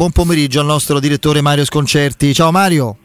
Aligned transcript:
Buon 0.00 0.12
pomeriggio 0.12 0.60
al 0.60 0.66
nostro 0.66 1.00
direttore 1.00 1.40
Mario 1.40 1.64
Sconcerti. 1.64 2.32
Ciao 2.32 2.52
Mario. 2.52 2.96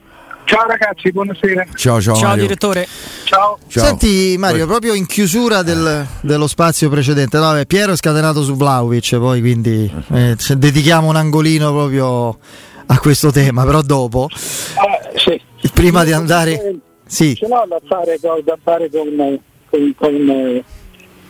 Ciao 0.45 0.67
ragazzi, 0.67 1.12
buonasera. 1.12 1.66
Ciao, 1.73 2.00
ciao, 2.00 2.13
Ciao 2.13 2.27
Mario. 2.27 2.43
direttore. 2.43 2.88
Ciao. 3.23 3.58
Ciao. 3.67 3.83
Senti 3.83 4.35
Mario, 4.38 4.67
proprio 4.67 4.93
in 4.93 5.08
chiusura 5.08 5.64
del- 5.64 6.06
dello 6.21 6.45
spazio 6.45 6.92
precedente, 6.92 7.40
no, 7.40 7.51
beh, 7.53 7.66
Piero 7.66 7.93
è 7.93 7.95
scatenato 7.95 8.43
su 8.43 8.55
Vlaovic, 8.55 9.18
poi 9.18 9.39
quindi 9.41 9.91
eh, 10.11 10.36
ci 10.38 10.55
dedichiamo 10.55 11.07
un 11.07 11.16
angolino 11.16 11.71
proprio 11.71 12.38
a 12.86 13.00
questo 13.00 13.32
tema, 13.32 13.66
però 13.66 13.82
dopo, 13.82 14.30
Ah, 14.75 15.18
sì. 15.18 15.41
prima 15.73 16.04
di 16.04 16.12
andare... 16.12 16.75
Sì, 17.07 17.34
Ce 17.34 17.48
l'ho 17.48 17.66
da 17.68 17.80
fare, 17.88 18.20
da 18.20 18.57
fare 18.64 18.91
con, 18.91 19.39
con, 19.68 19.94
con, 19.98 20.30
eh, 20.30 20.64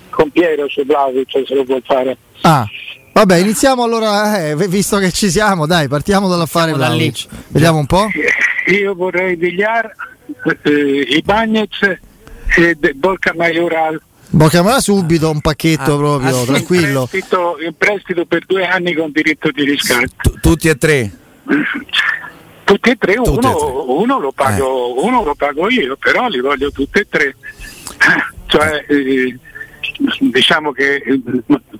con 0.09 0.29
Piero 0.29 0.67
su 0.67 0.83
Vlaovic, 0.83 1.43
se 1.47 1.55
lo 1.55 1.63
vuol 1.63 1.81
fare. 1.85 2.17
ah, 2.41 2.65
vabbè, 3.13 3.37
iniziamo 3.37 3.83
allora, 3.83 4.43
eh, 4.47 4.55
visto 4.67 4.97
che 4.97 5.11
ci 5.11 5.29
siamo, 5.29 5.65
dai, 5.65 5.87
partiamo 5.87 6.27
dall'affare 6.27 6.73
da 6.73 6.89
lì. 6.89 7.13
Vediamo 7.47 7.77
un 7.79 7.85
po'. 7.85 8.07
Io 8.67 8.93
vorrei 8.95 9.35
Villar, 9.35 9.91
eh, 10.63 11.05
Ibagnez 11.09 11.79
e 12.57 12.77
Borca 12.95 13.33
Majoral. 13.35 14.01
Bocamara 14.29 14.79
subito, 14.79 15.29
un 15.29 15.41
pacchetto 15.41 15.93
Ah, 15.93 15.97
proprio, 15.97 16.41
ah, 16.41 16.45
tranquillo. 16.45 17.01
In 17.01 17.07
prestito, 17.07 17.55
in 17.63 17.73
prestito 17.77 18.25
per 18.25 18.45
due 18.47 18.65
anni 18.65 18.93
con 18.95 19.11
diritto 19.11 19.51
di 19.51 19.63
riscatto. 19.63 20.07
Tu- 20.21 20.39
tutti 20.39 20.69
e 20.69 20.77
tre? 20.77 21.11
Tutti 22.63 22.89
e 22.89 22.95
tre, 22.95 23.13
Tutti 23.15 23.29
uno, 23.29 23.37
e 23.37 23.41
tre. 23.41 23.67
Eh. 23.67 23.83
uno 23.87 24.19
lo 24.19 24.31
pago, 24.31 25.03
uno 25.05 25.23
lo 25.23 25.35
pago 25.35 25.69
io, 25.69 25.95
però 25.97 26.27
li 26.29 26.39
voglio 26.39 26.71
tutti 26.71 26.99
e 26.99 27.07
tre. 27.07 27.35
Cioè, 28.47 28.85
eh, 28.87 29.37
diciamo 30.19 30.71
che 30.71 30.95
eh, 30.95 31.21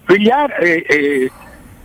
Villar 0.05 0.51
e, 0.63 0.85
e, 0.87 1.31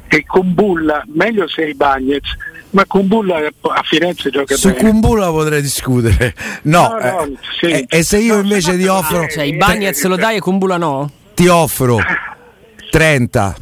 e 0.08 0.24
Kumbulla, 0.26 1.02
meglio 1.14 1.46
se 1.48 1.66
i 1.66 1.74
Bagnets, 1.74 2.28
ma 2.70 2.84
Kumbulla 2.86 3.36
a 3.38 3.82
Firenze 3.82 4.30
gioca 4.30 4.54
Su 4.56 4.68
bene. 4.68 4.80
Kumbulla 4.90 5.28
potrei 5.30 5.62
discutere. 5.62 6.34
No, 6.62 6.88
No, 6.88 6.98
no, 6.98 7.22
eh, 7.24 7.36
sì. 7.58 7.66
e, 7.66 7.84
e 7.88 8.02
se 8.02 8.18
io 8.18 8.34
No, 8.36 8.42
invece 8.42 8.72
no, 8.72 8.78
ti 8.78 8.86
offro, 8.86 9.22
eh, 9.22 9.28
Cioè, 9.30 9.44
i 9.44 9.56
Bagnets 9.56 10.04
lo 10.04 10.16
dai 10.16 10.36
e 10.36 10.40
Kumbula 10.40 10.76
no? 10.76 11.10
ti 11.34 11.46
offro 11.46 11.98
30 12.90 13.54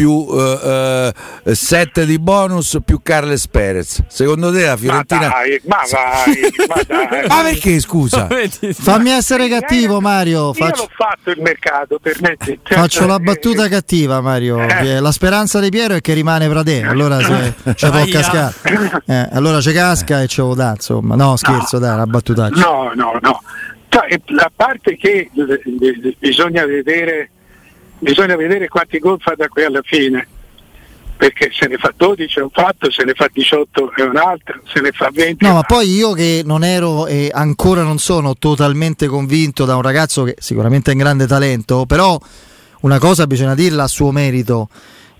più 0.00 0.26
7 1.44 2.06
di 2.06 2.18
bonus 2.18 2.78
più 2.82 3.00
Carles 3.02 3.46
Perez. 3.48 4.02
Secondo 4.08 4.50
te 4.50 4.64
la 4.64 4.70
Ma 4.70 4.76
Fiorentina... 4.76 5.28
dai, 5.28 5.60
ma 5.64 5.76
vai, 5.90 6.52
ma 6.66 6.82
dai. 6.86 7.26
Ma 7.26 7.42
perché 7.42 7.78
scusa? 7.80 8.26
Fammi 8.72 9.10
essere 9.10 9.48
cattivo 9.48 10.00
Mario, 10.00 10.46
Io 10.46 10.52
faccio, 10.54 10.82
l'ho 10.82 10.88
fatto 10.96 11.30
il 11.30 11.42
mercato, 11.42 11.98
permetti. 12.00 12.58
Cioè, 12.70 12.78
faccio 12.78 13.06
la 13.06 13.16
eh, 13.16 13.20
battuta 13.20 13.68
cattiva 13.68 14.20
Mario. 14.20 14.60
Eh. 14.60 15.00
La 15.00 15.12
speranza 15.12 15.60
di 15.60 15.68
Piero 15.68 15.94
è 15.94 16.00
che 16.00 16.14
rimane 16.14 16.48
Pradè, 16.48 16.82
allora 16.82 17.20
se, 17.20 17.54
ci 17.74 17.90
può 17.90 18.04
cascare. 18.10 18.54
Eh, 19.06 19.28
allora 19.32 19.60
ci 19.60 19.72
casca 19.72 20.22
e 20.22 20.26
ce 20.28 20.40
lo 20.40 20.54
dà, 20.54 20.70
insomma. 20.70 21.14
No, 21.14 21.36
scherzo, 21.36 21.78
dai, 21.78 21.94
una 21.94 22.06
battutaccia. 22.06 22.60
No, 22.60 22.92
no, 22.94 23.18
no. 23.20 23.42
Cioè, 23.88 24.20
a 24.36 24.52
parte 24.54 24.96
che 24.96 25.30
eh, 25.34 25.62
eh, 25.64 26.16
bisogna 26.18 26.64
vedere, 26.64 27.30
bisogna 28.00 28.36
vedere 28.36 28.68
quanti 28.68 28.98
gol 28.98 29.20
fa 29.20 29.34
da 29.36 29.48
qui 29.48 29.64
alla 29.64 29.82
fine, 29.82 30.26
perché 31.16 31.50
se 31.52 31.68
ne 31.68 31.76
fa 31.76 31.92
12 31.94 32.38
è 32.38 32.42
un 32.42 32.50
fatto, 32.50 32.90
se 32.90 33.04
ne 33.04 33.12
fa 33.14 33.28
18 33.32 33.92
è 33.94 34.02
un 34.02 34.16
altro, 34.16 34.60
se 34.72 34.80
ne 34.80 34.90
fa 34.90 35.10
20 35.12 35.44
No, 35.44 35.54
ma 35.54 35.62
poi 35.62 35.88
io 35.94 36.12
che 36.12 36.42
non 36.44 36.64
ero 36.64 37.06
e 37.06 37.30
ancora 37.32 37.82
non 37.82 37.98
sono 37.98 38.34
totalmente 38.36 39.06
convinto 39.06 39.64
da 39.64 39.76
un 39.76 39.82
ragazzo 39.82 40.24
che 40.24 40.34
sicuramente 40.38 40.90
è 40.90 40.94
un 40.94 41.00
grande 41.00 41.26
talento, 41.26 41.86
però 41.86 42.18
una 42.80 42.98
cosa 42.98 43.26
bisogna 43.26 43.54
dirla 43.54 43.84
a 43.84 43.88
suo 43.88 44.10
merito 44.10 44.68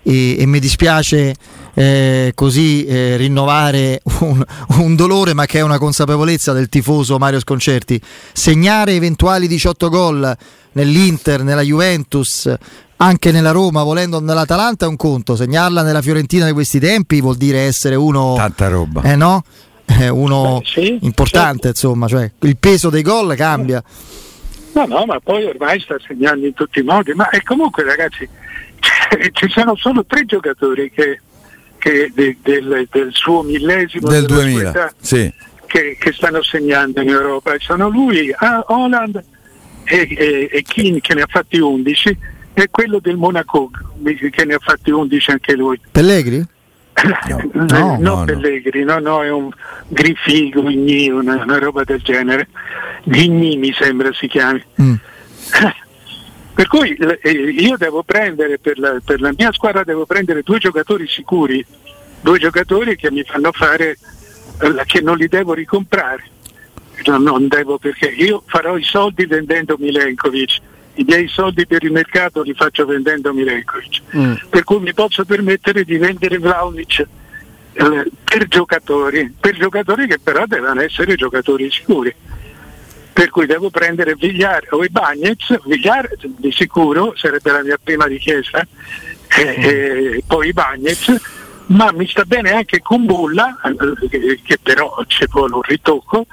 e, 0.03 0.41
e 0.41 0.47
mi 0.47 0.59
dispiace 0.59 1.35
eh, 1.75 2.33
così 2.35 2.85
eh, 2.85 3.17
rinnovare 3.17 4.01
un, 4.21 4.43
un 4.79 4.97
dolore, 4.97 5.35
ma 5.35 5.47
che 5.47 5.59
è 5.59 5.63
una 5.63 5.79
consapevolezza 5.79 6.53
del 6.53 6.69
tifoso 6.69 7.19
Mario 7.19 7.41
Sconcerti. 7.41 8.01
Segnare 8.33 8.93
eventuali 8.93 9.47
18 9.47 9.89
gol 9.89 10.37
nell'Inter, 10.73 11.43
nella 11.43 11.63
Juventus, 11.63 12.53
anche 12.97 13.33
nella 13.33 13.51
Roma, 13.51 13.83
volendo 13.83 14.21
nell'Atalanta 14.21 14.85
è 14.85 14.89
un 14.89 14.97
conto, 14.97 15.35
segnarla 15.37 15.83
nella 15.83 16.03
Fiorentina 16.03 16.47
di 16.47 16.53
questi 16.53 16.79
tempi 16.79 17.21
vuol 17.21 17.37
dire 17.37 17.61
essere 17.61 17.95
uno 17.95 18.35
Tanta 18.37 18.69
roba. 18.69 19.03
eh 19.03 19.17
no? 19.17 19.43
È 19.87 20.07
uno 20.07 20.61
Beh, 20.63 20.67
sì, 20.67 20.99
importante, 21.01 21.69
insomma, 21.69 22.07
cioè 22.07 22.31
il 22.41 22.57
peso 22.59 22.91
dei 22.91 23.03
gol 23.03 23.35
cambia. 23.35 23.83
No, 24.73 24.87
no, 24.87 25.05
ma 25.05 25.19
poi 25.19 25.45
ormai 25.47 25.81
sta 25.81 25.97
segnando 26.07 26.47
in 26.47 26.55
tutti 26.55 26.79
i 26.79 26.83
modi. 26.83 27.13
Ma 27.13 27.29
e 27.31 27.43
comunque, 27.43 27.83
ragazzi, 27.83 28.29
ci 29.33 29.49
sono 29.49 29.77
solo 29.77 30.05
tre 30.07 30.25
giocatori 30.25 30.91
che, 30.91 31.21
che 31.79 32.11
de- 32.15 32.37
del, 32.43 32.87
del 32.91 33.11
suo 33.13 33.43
millesimo 33.43 34.09
Del 34.09 34.27
della 34.27 34.35
sua 34.41 34.43
2000. 34.45 34.69
età 34.71 34.93
Sì. 35.01 35.33
che, 35.67 35.97
che 35.99 36.13
stanno 36.13 36.43
segnando 36.43 37.01
in 37.01 37.09
Europa. 37.09 37.55
Sono 37.59 37.89
lui, 37.89 38.33
ah, 38.37 38.65
Holland 38.69 39.23
e, 39.85 40.09
e, 40.11 40.49
e 40.53 40.63
Keane 40.67 41.01
che 41.01 41.15
ne 41.15 41.23
ha 41.23 41.27
fatti 41.29 41.59
11 41.59 42.19
e 42.53 42.69
quello 42.71 42.99
del 43.01 43.17
Monaco 43.17 43.71
che 44.31 44.45
ne 44.45 44.55
ha 44.55 44.59
fatti 44.61 44.91
11 44.91 45.31
anche 45.31 45.55
lui. 45.57 45.81
Pellegri? 45.91 46.45
No, 47.29 47.41
no, 47.55 47.67
no, 47.67 47.97
no. 47.99 48.25
Pellegri, 48.27 48.85
no, 48.85 48.99
no, 48.99 49.23
è 49.23 49.31
un 49.31 49.49
Griffigo, 49.89 50.63
Gni, 50.63 51.09
una, 51.09 51.43
una 51.43 51.59
roba 51.59 51.83
del 51.83 52.03
genere. 52.03 52.49
Ghigni 53.05 53.57
mi 53.57 53.73
sembra 53.73 54.13
si 54.13 54.27
chiami. 54.29 54.63
Mm. 54.83 54.95
Per 56.61 56.69
cui 56.69 56.95
l- 56.99 57.19
eh, 57.23 57.31
io 57.31 57.79
devo 57.79 58.03
prendere 58.03 58.59
per 58.59 58.79
la, 58.79 59.01
per 59.03 59.19
la 59.23 59.33
mia 59.35 59.51
squadra 59.51 59.83
devo 59.83 60.05
prendere 60.05 60.43
due 60.43 60.59
giocatori 60.59 61.09
sicuri, 61.09 61.65
due 62.21 62.39
giocatori 62.39 62.97
che 62.97 63.11
mi 63.11 63.25
fanno 63.25 63.51
fare 63.51 63.97
eh, 64.61 64.83
che 64.85 65.01
non 65.01 65.17
li 65.17 65.27
devo 65.27 65.55
ricomprare. 65.55 66.23
No, 67.07 67.17
non 67.17 67.49
devo 67.49 67.79
perché 67.79 68.09
io 68.09 68.43
farò 68.45 68.77
i 68.77 68.83
soldi 68.83 69.25
vendendo 69.25 69.77
Milenkovic, 69.79 70.59
i 70.97 71.05
miei 71.05 71.29
soldi 71.29 71.67
per 71.67 71.83
il 71.83 71.93
mercato 71.93 72.43
li 72.43 72.53
faccio 72.53 72.85
vendendo 72.85 73.33
Milenkovic. 73.33 74.03
Mm. 74.15 74.35
Per 74.51 74.63
cui 74.65 74.81
mi 74.81 74.93
posso 74.93 75.25
permettere 75.25 75.83
di 75.83 75.97
vendere 75.97 76.37
Vlaovic 76.37 76.99
eh, 77.73 78.05
per 78.23 78.49
giocatori, 78.49 79.35
per 79.41 79.57
giocatori 79.57 80.07
che 80.07 80.19
però 80.23 80.45
devono 80.45 80.83
essere 80.83 81.15
giocatori 81.15 81.71
sicuri 81.71 82.15
per 83.13 83.31
cui 83.31 83.47
devo 83.47 83.71
prendere 83.71 84.15
Vigliar 84.15 84.67
o 84.71 84.85
i 84.85 84.89
Bagnets, 84.89 85.59
Vigliar 85.65 86.09
di 86.21 86.53
sicuro 86.53 87.15
sarebbe 87.17 87.51
la 87.51 87.63
mia 87.63 87.79
prima 87.83 88.07
richiesta, 88.07 88.67
e, 89.37 89.45
e 90.17 90.23
poi 90.27 90.49
i 90.49 90.53
Bagnets, 90.53 91.15
ma 91.67 91.93
mi 91.93 92.07
sta 92.07 92.25
bene 92.25 92.53
anche 92.53 92.81
Kumbulla, 92.81 93.61
eh, 93.65 94.09
che, 94.09 94.41
che 94.43 94.59
però 94.63 95.03
ci 95.07 95.25
vuole 95.31 95.55
un 95.55 95.63
ritocco, 95.63 96.27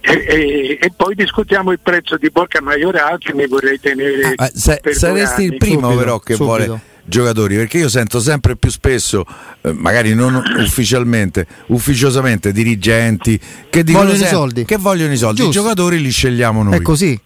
e, 0.00 0.24
e- 0.26 0.78
e 0.80 0.92
poi 0.96 1.14
discutiamo 1.14 1.72
il 1.72 1.80
prezzo 1.80 2.16
di 2.16 2.30
Borca 2.30 2.60
Maioral 2.62 3.18
che 3.18 3.34
mi 3.34 3.46
vorrei 3.46 3.80
tenere. 3.80 4.32
Ah, 4.36 4.50
se- 4.52 4.78
per 4.80 4.92
due 4.92 4.94
saresti 4.94 5.42
il 5.44 5.56
primo 5.56 5.90
Subito, 5.90 5.98
però 5.98 6.18
che 6.18 6.34
subito. 6.34 6.56
vuole 6.56 6.80
giocatori 7.06 7.56
perché 7.56 7.78
io 7.78 7.88
sento 7.88 8.20
sempre 8.20 8.56
più 8.56 8.70
spesso 8.70 9.24
eh, 9.62 9.72
magari 9.72 10.14
non 10.14 10.34
ufficialmente 10.58 11.46
ufficiosamente 11.66 12.52
dirigenti 12.52 13.38
che 13.70 13.82
dicono 13.84 14.04
Vogliono 14.06 14.24
i 14.24 14.28
soldi. 14.28 14.64
che 14.64 14.76
vogliono 14.76 15.12
i 15.12 15.16
soldi 15.16 15.42
Giusto. 15.42 15.58
i 15.58 15.62
giocatori 15.62 16.00
li 16.00 16.10
scegliamo 16.10 16.62
noi 16.62 16.76
È 16.76 16.82
così. 16.82 17.18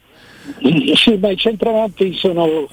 Sì, 0.94 1.16
ma 1.20 1.30
i 1.30 1.36
centravanti 1.36 2.14
sono, 2.16 2.68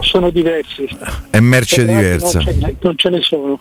sono 0.00 0.30
diversi. 0.30 0.86
è 1.30 1.40
merce 1.40 1.76
Centravanti 1.76 2.06
diversa 2.08 2.38
Non 2.38 2.46
ce, 2.46 2.54
ne- 2.66 2.76
non 2.80 2.96
ce 2.96 3.08
ne 3.10 3.20
sono. 3.22 3.60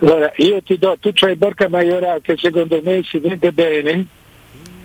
Allora, 0.00 0.32
io 0.36 0.62
ti 0.62 0.76
do, 0.78 0.96
tu 1.00 1.10
c'hai 1.14 1.36
Borca 1.36 1.68
Maioral 1.68 2.20
che 2.20 2.36
secondo 2.38 2.80
me 2.84 3.02
si 3.08 3.18
vende 3.18 3.52
bene. 3.52 4.06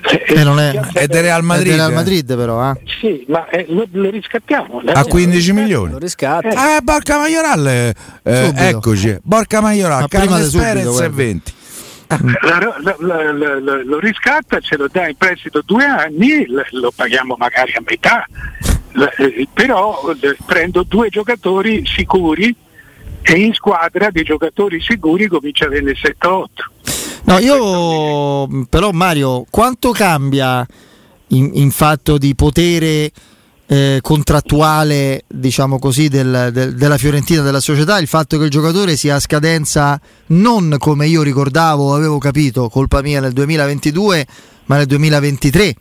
E 0.01 0.43
non 0.43 0.59
è- 0.59 0.71
è 0.93 1.07
del 1.07 1.21
Real 1.23 1.41
È 1.41 1.43
Madrid, 1.43 1.67
del 1.67 1.75
Real 1.77 1.91
eh? 1.91 1.95
Madrid 1.95 2.35
però, 2.35 2.71
eh. 2.71 2.79
Sì, 2.99 3.25
ma 3.27 3.47
eh, 3.49 3.65
lo, 3.69 3.87
lo 3.91 4.09
riscattiamo. 4.09 4.81
a 4.85 5.03
15 5.05 5.51
milioni 5.53 5.91
Lo 5.91 5.97
riscatti. 5.97 6.47
eh 6.47 6.79
Borca 6.81 7.17
Maioral 7.17 7.67
eh, 7.67 7.93
eh, 8.23 8.45
Subito. 8.45 8.61
eccoci 8.63 9.17
Borca 9.21 9.61
Maioral 9.61 10.01
Ma 10.01 10.07
prima 10.07 10.25
Carles 10.25 10.55
Perez 10.55 10.85
e 10.85 10.89
guarda. 10.89 11.09
20 11.15 11.53
La- 12.07 12.59
la- 12.81 12.95
la- 12.99 13.31
la- 13.31 13.59
la- 13.59 13.83
lo 13.83 13.99
riscatta, 13.99 14.59
ce 14.59 14.77
lo 14.77 14.87
dà 14.91 15.07
in 15.07 15.15
prestito 15.15 15.61
due 15.63 15.85
anni, 15.85 16.43
lo 16.71 16.91
paghiamo 16.95 17.35
magari 17.37 17.73
a 17.73 17.81
metà, 17.87 18.25
eh, 19.17 19.47
però 19.53 20.01
eh, 20.19 20.35
prendo 20.43 20.81
due 20.83 21.09
giocatori 21.09 21.83
sicuri 21.85 22.55
e 23.21 23.33
in 23.33 23.53
squadra 23.53 24.09
di 24.09 24.23
giocatori 24.23 24.81
sicuri 24.81 25.27
comincia 25.27 25.65
a 25.65 25.67
averne 25.67 25.93
7-8. 25.93 26.47
No, 27.23 27.37
io 27.39 28.65
però 28.69 28.91
Mario, 28.91 29.45
quanto 29.49 29.91
cambia 29.91 30.65
in, 31.27 31.51
in 31.53 31.71
fatto 31.71 32.17
di 32.17 32.33
potere 32.33 33.11
eh, 33.67 33.99
contrattuale, 34.01 35.25
diciamo 35.27 35.77
così, 35.77 36.07
del- 36.07 36.49
del- 36.51 36.73
della 36.75 36.97
Fiorentina, 36.97 37.41
della 37.43 37.59
società, 37.59 37.99
il 37.99 38.07
fatto 38.07 38.37
che 38.39 38.45
il 38.45 38.49
giocatore 38.49 38.95
sia 38.95 39.15
a 39.15 39.19
scadenza 39.19 39.99
non 40.27 40.75
come 40.79 41.05
io 41.07 41.21
ricordavo, 41.21 41.93
avevo 41.93 42.17
capito, 42.17 42.67
colpa 42.69 43.01
mia 43.01 43.19
nel 43.21 43.33
2022, 43.33 44.25
ma 44.65 44.77
nel 44.77 44.87
2023. 44.87 45.75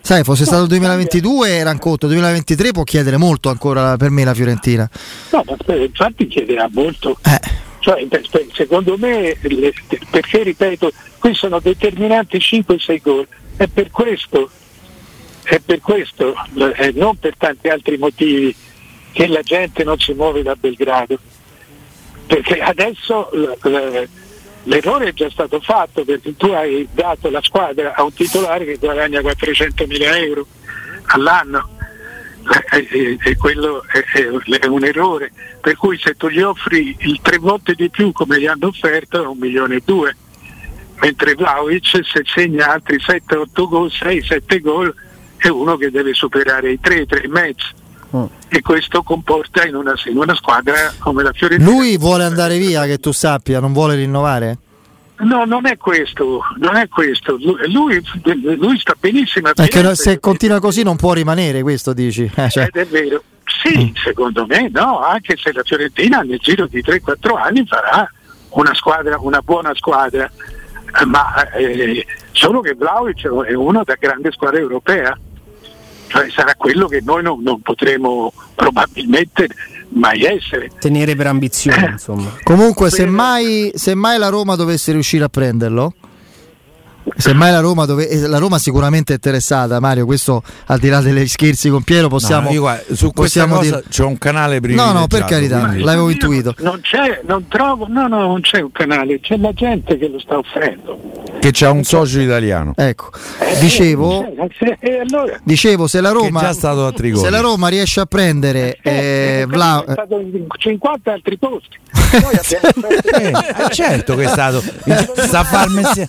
Sai, 0.00 0.22
fosse 0.22 0.44
stato 0.44 0.62
il 0.62 0.68
2022 0.68 1.48
era 1.50 1.70
un 1.72 1.78
conto, 1.78 2.06
2023 2.06 2.70
può 2.70 2.84
chiedere 2.84 3.16
molto 3.16 3.50
ancora 3.50 3.96
per 3.96 4.10
me 4.10 4.24
la 4.24 4.32
Fiorentina. 4.34 4.88
No, 5.32 5.42
ma 5.46 5.74
eh, 5.74 5.84
infatti 5.84 6.28
chiederà 6.28 6.68
molto. 6.72 7.18
Eh, 7.24 7.40
Cioè, 7.86 8.04
per- 8.06 8.28
per- 8.28 8.46
secondo 8.52 8.96
me, 8.98 9.36
le- 9.42 9.72
perché 10.10 10.42
ripeto, 10.42 10.90
qui 11.20 11.36
sono 11.36 11.60
determinanti 11.60 12.38
5-6 12.38 13.00
gol, 13.00 13.28
è 13.56 13.68
per 13.68 13.92
questo, 13.92 14.50
è 15.44 15.60
per 15.60 15.78
questo, 15.78 16.34
eh, 16.78 16.90
non 16.96 17.16
per 17.16 17.36
tanti 17.36 17.68
altri 17.68 17.96
motivi, 17.96 18.52
che 19.12 19.28
la 19.28 19.40
gente 19.42 19.84
non 19.84 20.00
si 20.00 20.12
muove 20.14 20.42
da 20.42 20.56
Belgrado. 20.56 21.16
Perché 22.26 22.58
adesso 22.58 23.30
l- 23.34 24.08
l'errore 24.64 25.10
è 25.10 25.12
già 25.12 25.30
stato 25.30 25.60
fatto 25.60 26.04
perché 26.04 26.36
tu 26.36 26.46
hai 26.46 26.88
dato 26.90 27.30
la 27.30 27.40
squadra 27.40 27.94
a 27.94 28.02
un 28.02 28.12
titolare 28.12 28.64
che 28.64 28.78
guadagna 28.78 29.20
400 29.20 29.86
mila 29.86 30.18
euro 30.18 30.44
all'anno 31.04 31.68
e, 32.70 32.86
e- 32.90 33.18
e 33.22 33.36
quello 33.36 33.82
è, 33.90 34.04
è- 34.18 34.66
un 34.66 34.84
errore. 34.84 35.32
Per 35.60 35.76
cui 35.76 35.98
se 35.98 36.14
tu 36.16 36.28
gli 36.28 36.40
offri 36.40 36.94
il 37.00 37.18
tre 37.22 37.38
volte 37.38 37.74
di 37.74 37.88
più 37.90 38.12
come 38.12 38.38
gli 38.40 38.46
hanno 38.46 38.68
offerto 38.68 39.22
è 39.22 39.26
un 39.26 39.38
milione 39.38 39.76
e 39.76 39.82
due. 39.84 40.16
Mentre 41.00 41.34
Vlaovic 41.34 41.86
se 42.04 42.22
segna 42.24 42.72
altri 42.72 42.96
7-8 42.96 43.68
gol 43.68 43.90
6-7 43.92 44.60
gol 44.60 44.94
è 45.36 45.48
uno 45.48 45.76
che 45.76 45.90
deve 45.90 46.14
superare 46.14 46.72
i 46.72 46.80
3 46.80 47.06
3 47.06 47.22
e 47.22 47.28
mezzo. 47.28 47.66
E 48.48 48.62
questo 48.62 49.02
comporta 49.02 49.66
in 49.66 49.74
una, 49.74 49.94
in 50.06 50.16
una 50.16 50.34
squadra 50.34 50.94
come 50.98 51.22
la 51.22 51.32
Fiorentina. 51.32 51.68
Lui 51.70 51.98
vuole 51.98 52.24
andare 52.24 52.56
via, 52.56 52.84
che 52.86 52.98
tu 52.98 53.12
sappia, 53.12 53.60
non 53.60 53.72
vuole 53.74 53.96
rinnovare? 53.96 54.56
No 55.18 55.44
non 55.44 55.66
è 55.66 55.76
questo 55.76 56.42
non 56.58 56.76
è 56.76 56.88
questo 56.88 57.38
lui, 57.68 58.02
lui- 58.22 58.78
sta 58.78 58.94
benissimo 58.98 59.50
Perché 59.54 59.78
Firenze. 59.78 60.10
se 60.10 60.20
continua 60.20 60.60
così 60.60 60.82
non 60.82 60.96
può 60.96 61.12
rimanere, 61.12 61.62
questo 61.62 61.92
dici. 61.92 62.30
Eh, 62.34 62.50
cioè. 62.50 62.64
Ed 62.64 62.76
è 62.76 62.86
vero. 62.86 63.22
Sì, 63.62 63.92
secondo 63.96 64.44
me 64.46 64.68
no, 64.72 65.00
anche 65.00 65.36
se 65.36 65.52
la 65.52 65.62
Fiorentina 65.64 66.20
nel 66.20 66.38
giro 66.38 66.66
di 66.66 66.82
3-4 66.82 67.36
anni 67.36 67.64
farà 67.66 68.10
una 68.50 68.74
squadra, 68.74 69.18
una 69.20 69.40
buona 69.40 69.74
squadra, 69.74 70.30
ma 71.06 71.50
eh, 71.52 72.04
solo 72.32 72.60
che 72.60 72.74
Vlaovic 72.74 73.24
è 73.24 73.54
uno 73.54 73.82
da 73.84 73.96
grande 73.98 74.32
squadra 74.32 74.58
europea, 74.58 75.16
cioè 76.08 76.28
sarà 76.30 76.54
quello 76.56 76.86
che 76.86 77.00
noi 77.04 77.22
non, 77.22 77.42
non 77.42 77.60
potremo 77.60 78.32
probabilmente 78.54 79.48
mai 79.96 80.22
essere. 80.22 80.70
Tenere 80.78 81.14
per 81.16 81.26
ambizione, 81.26 81.90
insomma. 81.92 82.32
Comunque, 82.42 82.90
se 82.90 83.06
mai, 83.06 83.70
se 83.74 83.94
mai 83.94 84.18
la 84.18 84.28
Roma 84.28 84.54
dovesse 84.54 84.92
riuscire 84.92 85.24
a 85.24 85.28
prenderlo, 85.28 85.94
se 87.16 87.32
mai 87.34 87.50
la 87.52 87.60
Roma, 87.60 87.84
dove, 87.86 88.08
e 88.08 88.18
la 88.26 88.38
Roma 88.38 88.58
sicuramente 88.58 89.12
è 89.12 89.16
interessata, 89.16 89.80
Mario. 89.80 90.04
Questo 90.06 90.42
al 90.66 90.78
di 90.78 90.88
là 90.88 91.00
degli 91.00 91.26
scherzi 91.26 91.68
con 91.68 91.82
Piero, 91.82 92.08
possiamo. 92.08 92.48
No, 92.48 92.54
io 92.54 92.60
guarda, 92.60 92.82
su 92.94 93.12
questa 93.12 93.42
possiamo 93.44 93.56
cosa 93.56 93.76
dire- 93.76 93.82
c'è 93.88 94.04
un 94.04 94.18
canale 94.18 94.54
No, 94.54 94.60
privilegiato. 94.60 94.98
no, 94.98 95.06
per 95.06 95.24
carità, 95.24 95.58
quindi- 95.60 95.82
l'avevo 95.82 96.10
intuito. 96.10 96.54
Non 96.58 96.80
c'è, 96.80 97.20
non 97.26 97.46
trovo, 97.48 97.86
no, 97.88 98.06
no, 98.08 98.20
non 98.22 98.40
c'è 98.40 98.60
un 98.60 98.72
canale, 98.72 99.20
c'è 99.20 99.36
la 99.36 99.52
gente 99.52 99.96
che 99.98 100.08
lo 100.08 100.18
sta 100.18 100.36
offrendo. 100.38 100.98
Che 101.38 101.50
c'ha 101.52 101.70
un 101.70 101.84
socio 101.84 102.20
italiano. 102.20 102.72
Ecco, 102.76 103.10
dicevo, 103.60 104.24
Eh, 104.26 104.76
E 104.80 104.98
allora? 105.00 105.38
dicevo 105.42 105.86
se 105.86 106.00
la 106.00 106.08
Che 106.12 106.14
Roma, 106.14 106.40
è 106.40 106.42
già 106.44 106.52
stato 106.52 106.86
a 106.86 106.92
Trigoni. 106.92 107.24
se 107.24 107.30
la 107.30 107.40
Roma 107.40 107.68
riesce 107.68 108.00
a 108.00 108.06
prendere 108.06 108.78
eh, 108.82 109.44
Vla- 109.48 109.84
è 109.86 109.92
stato 109.92 110.18
in 110.18 110.46
50 110.58 111.12
altri 111.12 111.38
posti. 111.38 111.78
Abbiamo 112.12 112.30
Eh, 112.88 113.70
certo 113.70 114.14
che 114.16 114.24
è 114.24 114.28
stato. 114.28 114.62
Sta 115.16 115.40
a 115.40 115.44
fare 115.44 115.66
il 115.66 115.72
mestiere. 115.72 116.08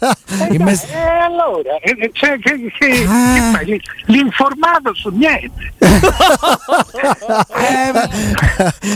Allora, 1.27 1.77
eh, 1.81 2.09
cioè, 2.13 2.37
che, 2.39 2.71
che- 2.77 2.79
che 2.79 3.05
Ah. 3.07 3.51
fai? 3.53 3.81
L'informato 4.05 4.93
su 4.93 5.09
niente. 5.09 5.73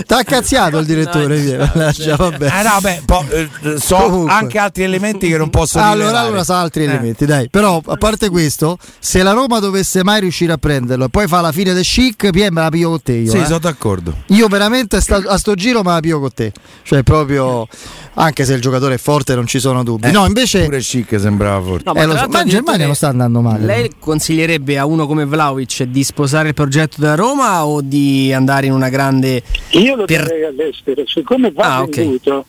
T'ha 0.05 0.23
cazziato 0.23 0.77
il 0.79 0.85
direttore, 0.85 1.37
via, 1.37 1.71
lascia, 1.73 2.15
vabbè. 2.15 2.45
Eh 2.47 2.63
no, 2.63 2.77
beh, 2.81 3.01
po- 3.05 3.25
eh, 3.29 3.49
so 3.79 3.95
Comunque. 3.97 4.31
anche 4.33 4.57
altri 4.57 4.83
elementi 4.83 5.27
che 5.27 5.37
non 5.37 5.49
posso 5.49 5.79
Allora, 5.79 5.93
rivelare. 5.93 6.27
allora 6.27 6.43
sa 6.43 6.59
altri 6.59 6.83
Eh. 6.83 6.87
elementi, 6.87 7.25
dai. 7.25 7.49
Però, 7.49 7.81
a 7.85 7.95
parte 7.97 8.29
questo, 8.29 8.77
se 8.99 9.23
la 9.23 9.31
Roma 9.31 9.59
dovesse 9.59 10.03
mai 10.03 10.21
riuscire 10.21 10.53
a 10.53 10.57
prenderlo 10.57 11.05
e 11.05 11.09
poi 11.09 11.27
fa 11.27 11.41
la 11.41 11.51
fine 11.51 11.73
del 11.73 11.83
chic, 11.83 12.29
PM 12.31 12.53
me 12.53 12.61
la 12.61 12.69
piglio 12.69 12.89
con 12.89 13.01
te 13.01 13.13
io. 13.13 13.31
Sì, 13.31 13.37
eh. 13.37 13.45
sono 13.45 13.59
d'accordo. 13.59 14.13
Io 14.27 14.47
veramente 14.47 14.99
sta- 15.01 15.21
a 15.25 15.37
sto 15.37 15.55
giro 15.55 15.81
me 15.83 15.91
la 15.91 15.99
piglio 15.99 16.19
con 16.19 16.33
te. 16.33 16.51
Cioè, 16.83 17.03
proprio. 17.03 17.67
Anche 18.13 18.43
se 18.43 18.53
il 18.55 18.61
giocatore 18.61 18.95
è 18.95 18.97
forte, 18.97 19.35
non 19.35 19.47
ci 19.47 19.59
sono 19.59 19.83
dubbi. 19.83 20.07
Eh, 20.07 20.11
no, 20.11 20.25
invece. 20.25 20.65
Pure 20.65 20.79
chic 20.79 21.17
sembrava 21.17 21.63
forte. 21.63 21.83
No, 21.85 21.95
Eh, 21.95 22.05
lo 22.05 22.17
so, 22.17 22.20
l'altro 22.21 22.37
ma 22.37 22.43
in 22.43 22.49
Germania 22.49 22.85
non 22.85 22.95
sta 22.95 23.07
andando 23.09 23.41
male. 23.41 23.65
Lei 23.65 23.91
consiglierebbe 23.99 24.77
a 24.77 24.85
uno 24.85 25.05
come 25.07 25.25
Vlaovic 25.25 25.83
di 25.83 26.03
sposare 26.03 26.49
il 26.49 26.53
progetto 26.53 26.95
della 26.99 27.15
Roma 27.15 27.65
o 27.65 27.81
di 27.81 28.31
andare 28.33 28.65
in 28.67 28.73
una 28.73 28.89
grande 28.89 29.41
Io 29.71 29.95
lo 29.95 30.05
Per- 30.05 30.21
terrei 30.27 30.43
all'estero, 30.45 31.03
siccome 31.05 31.51
va 31.51 31.77
Ah, 31.77 31.85
venduto, 31.85 32.45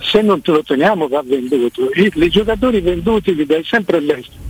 se 0.00 0.22
non 0.22 0.40
te 0.40 0.50
lo 0.52 0.62
teniamo 0.62 1.08
va 1.08 1.22
venduto. 1.24 1.88
I, 1.94 2.10
I 2.14 2.28
giocatori 2.30 2.80
venduti 2.80 3.34
li 3.34 3.44
dai 3.46 3.64
sempre 3.64 3.98
all'estero. 3.98 4.48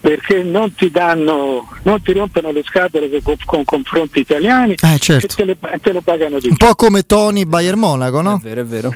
Perché 0.00 0.42
non 0.42 0.72
ti 0.72 0.90
danno, 0.90 1.68
non 1.82 2.00
ti 2.00 2.12
rompono 2.14 2.50
le 2.52 2.62
scatole 2.64 3.10
con, 3.22 3.36
con 3.44 3.64
confronti 3.66 4.20
italiani 4.20 4.72
Eh, 4.80 4.98
certo. 4.98 5.26
e 5.26 5.28
te, 5.28 5.44
le- 5.44 5.58
te 5.82 5.92
lo 5.92 6.00
pagano 6.00 6.38
di 6.38 6.48
Un 6.48 6.56
più. 6.56 6.66
po' 6.68 6.74
come 6.74 7.02
Tony 7.02 7.44
Bayern 7.44 7.78
Monaco, 7.78 8.22
no? 8.22 8.36
È 8.36 8.40
vero, 8.48 8.60
è 8.62 8.64
vero. 8.64 8.94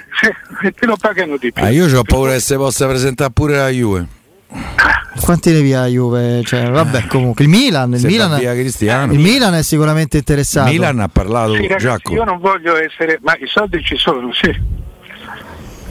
E 0.63 0.73
te 0.73 0.87
lo 0.87 0.97
pagano 0.97 1.37
di 1.37 1.53
più. 1.53 1.63
Ah, 1.63 1.69
io 1.69 1.95
ho 1.95 2.03
paura 2.05 2.33
che 2.33 2.41
si 2.41 2.55
possa 2.55 2.87
presentare 2.87 3.31
pure 3.33 3.57
la 3.59 3.69
Juve. 3.69 4.07
Quanti 5.21 5.53
ne 5.53 5.61
via 5.63 5.87
Juve? 5.87 6.43
Cioè, 6.45 6.69
vabbè, 6.71 7.07
comunque 7.07 7.45
il 7.45 7.51
Milan, 7.51 7.93
il 7.95 8.05
Milan, 8.05 8.31
va 8.31 8.37
via 8.39 8.53
Cristiano. 8.53 9.13
il 9.13 9.19
Milan 9.19 9.55
è 9.55 9.63
sicuramente 9.63 10.19
interessato. 10.19 10.71
Milan 10.71 10.99
ha 11.01 11.09
parlato 11.09 11.55
Sì, 11.55 11.63
ragazzi, 11.63 11.85
Giacomo. 11.85 12.17
io 12.17 12.25
non 12.25 12.39
voglio 12.41 12.77
essere, 12.77 13.19
ma 13.23 13.33
i 13.37 13.47
soldi 13.47 13.83
ci 13.83 13.97
sono, 13.97 14.31
sì. 14.33 14.53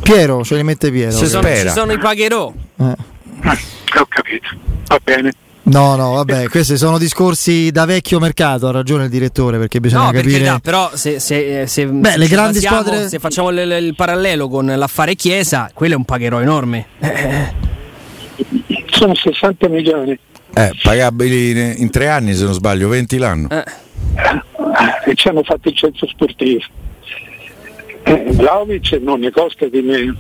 Piero, 0.02 0.44
ce 0.44 0.56
li 0.56 0.64
mette 0.64 0.92
Piero. 0.92 1.12
Se 1.12 1.20
Ci 1.20 1.28
sono, 1.28 1.44
spera. 1.44 1.70
ci 1.70 1.76
sono 1.78 1.92
i 1.94 1.98
pagherò. 1.98 2.52
Eh. 2.78 2.96
Ah, 3.44 3.58
ho 4.00 4.06
capito, 4.08 4.48
va 4.88 5.00
bene. 5.04 5.32
No, 5.66 5.96
no, 5.96 6.12
vabbè, 6.16 6.50
questi 6.50 6.76
sono 6.76 6.98
discorsi 6.98 7.72
da 7.72 7.86
vecchio 7.86 8.20
mercato, 8.20 8.68
ha 8.68 8.72
ragione 8.72 9.06
il 9.06 9.10
direttore 9.10 9.58
perché 9.58 9.80
bisogna 9.80 10.08
No, 10.08 10.12
capire. 10.12 10.32
carità, 10.34 10.60
però 10.60 10.92
se, 10.94 11.20
se, 11.22 11.66
se, 11.68 11.86
Beh, 11.88 12.10
se 12.12 12.18
le 12.18 12.28
grandi 12.28 12.54
basiamo- 12.56 12.82
squadre- 12.82 13.08
Se 13.08 13.20
facciamo 13.20 13.50
il, 13.50 13.60
il 13.82 13.96
parallelo 13.96 14.50
con 14.50 14.66
l'affare 14.66 15.16
Chiesa, 15.16 15.72
quello 15.74 15.94
è 15.94 15.98
un 15.98 16.04
pagherò 16.04 16.42
enorme. 16.42 16.88
Sono 18.92 19.14
60 19.16 19.68
milioni 19.70 20.18
Eh, 20.56 20.72
pagabili 20.82 21.50
in, 21.52 21.74
in 21.78 21.90
tre 21.90 22.08
anni, 22.10 22.34
se 22.34 22.44
non 22.44 22.54
sbaglio, 22.54 22.88
20 22.88 23.18
l'anno. 23.18 23.48
Eh, 23.50 23.64
Ah, 24.76 25.02
e 25.06 25.14
ci 25.16 25.28
hanno 25.28 25.44
fatto 25.44 25.70
il 25.70 25.76
censo 25.76 26.08
sportivo. 26.08 26.62
Eh, 28.04 28.26
Vlaovic 28.32 28.92
non 29.02 29.20
ne 29.22 29.32
costa 29.32 29.68
di 29.68 29.82
meno. 29.82 30.16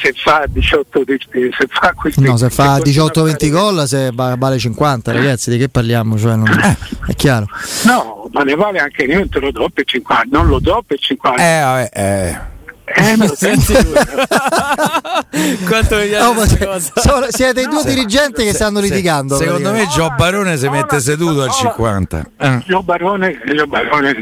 Se 0.00 0.12
fa 0.14 0.44
18 0.48 1.04
di, 1.04 1.16
se 1.28 1.66
fa 1.68 1.92
questi 1.94 2.20
Mm. 2.20 2.24
No, 2.24 2.36
se 2.36 2.50
fa 2.50 2.74
se 2.76 2.82
continua 2.82 3.04
a 3.06 3.10
18-20 3.10 3.30
fare- 3.30 3.48
gol 3.50 3.86
se 3.88 4.10
va- 4.12 4.36
vale 4.36 4.58
50, 4.58 5.12
ragazzi, 5.12 5.50
di 5.50 5.58
che 5.58 5.68
parliamo? 5.68 6.16
Cioè, 6.18 6.34
non- 6.36 6.48
è 7.06 7.14
chiaro. 7.14 7.46
No, 7.84 8.28
ma 8.32 8.42
ne 8.42 8.54
vale 8.54 8.78
anche 8.78 9.06
niente, 9.06 9.38
lo 9.40 9.50
do 9.50 9.68
per 9.72 9.84
50, 9.84 10.26
non 10.36 10.48
lo 10.48 10.58
do 10.60 10.82
per 10.86 10.98
50. 10.98 11.42
Eh, 11.42 11.60
vabbè, 11.60 11.90
eh. 11.92 12.54
Eh, 12.88 13.16
lui. 13.20 13.26
Quanto 15.66 15.96
mi 15.96 16.06
piace 16.08 16.32
ma 16.32 16.34
questa 16.34 16.80
se- 16.80 16.92
sono- 17.00 17.26
siete 17.30 17.62
i 17.62 17.66
due 17.66 17.82
dirigenti 17.84 18.44
che 18.44 18.52
stanno 18.54 18.80
Se- 18.80 18.86
litigando. 18.88 19.36
secondo 19.36 19.72
me. 19.72 19.86
Gio 19.88 20.08
Barone 20.16 20.56
si 20.56 20.68
mette 20.68 21.00
seduto 21.00 21.42
al 21.42 21.50
50. 21.52 22.24
Eh. 22.38 22.62
Io 22.68 22.82
Barone, 22.82 23.38
Barone 23.66 24.14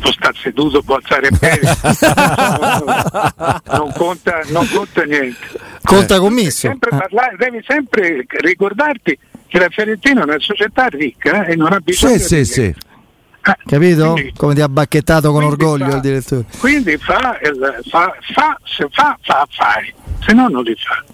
può 0.00 0.12
stare 0.12 0.34
seduto, 0.40 0.82
può 0.82 0.96
alzare 0.96 1.28
piedi. 1.38 1.66
non, 3.72 3.92
conta, 3.96 4.40
non 4.48 4.68
conta 4.68 5.02
niente. 5.04 5.36
conta 5.82 6.18
commisso. 6.18 6.68
Sempre 6.68 6.90
Eh. 6.92 6.96
parlare, 6.98 7.36
devi 7.38 7.64
sempre 7.66 8.26
ricordarti 8.28 9.18
che 9.48 9.58
la 9.58 9.68
Fiorentina 9.70 10.20
è 10.20 10.24
una 10.24 10.36
società 10.38 10.86
ricca 10.86 11.44
eh, 11.46 11.52
e 11.52 11.56
non 11.56 11.72
ha 11.72 11.80
bisogno 11.80 12.18
Sì, 12.18 12.36
di 12.36 12.44
sì. 12.44 12.74
Capito? 13.40 14.12
quindi- 14.12 14.32
Come 14.36 14.54
ti 14.54 14.60
ha 14.60 14.68
bacchettato 14.68 15.32
con 15.32 15.42
orgoglio 15.44 15.88
fa- 15.88 15.94
il 15.96 16.00
direttore. 16.00 16.44
Quindi 16.58 16.96
fa, 16.98 17.38
fa, 17.88 18.14
fa, 18.34 18.58
se 18.64 18.86
fa, 18.90 19.18
fa 19.22 19.40
affari, 19.40 19.92
se 20.24 20.32
no 20.32 20.48
non 20.48 20.62
li 20.62 20.74
fa. 20.74 21.04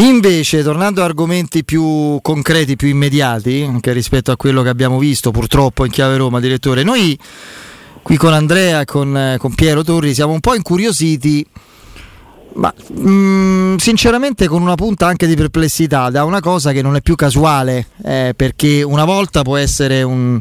Invece, 0.00 0.62
tornando 0.62 1.02
a 1.02 1.06
argomenti 1.06 1.64
più 1.64 2.18
concreti, 2.22 2.76
più 2.76 2.86
immediati, 2.88 3.64
anche 3.68 3.92
rispetto 3.92 4.30
a 4.30 4.36
quello 4.36 4.62
che 4.62 4.68
abbiamo 4.68 4.98
visto 4.98 5.32
purtroppo 5.32 5.84
in 5.84 5.90
chiave 5.90 6.16
Roma, 6.16 6.38
direttore, 6.38 6.84
noi 6.84 7.18
qui 8.02 8.16
con 8.16 8.32
Andrea 8.32 8.80
e 8.82 8.84
con, 8.84 9.16
eh, 9.16 9.36
con 9.38 9.54
Piero 9.54 9.82
Torri 9.82 10.14
siamo 10.14 10.32
un 10.32 10.40
po' 10.40 10.54
incuriositi, 10.54 11.44
ma 12.54 12.72
mm, 12.92 13.76
sinceramente 13.76 14.46
con 14.46 14.62
una 14.62 14.76
punta 14.76 15.08
anche 15.08 15.26
di 15.26 15.34
perplessità 15.34 16.10
da 16.10 16.22
una 16.24 16.40
cosa 16.40 16.70
che 16.70 16.80
non 16.80 16.94
è 16.94 17.00
più 17.02 17.16
casuale, 17.16 17.88
eh, 18.04 18.34
perché 18.36 18.82
una 18.84 19.04
volta 19.04 19.42
può 19.42 19.56
essere 19.56 20.02
un, 20.04 20.40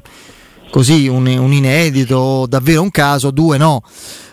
così, 0.70 1.08
un, 1.08 1.28
un 1.28 1.54
inedito, 1.54 2.46
davvero 2.48 2.82
un 2.82 2.92
caso, 2.92 3.32
due 3.32 3.58
no. 3.58 3.82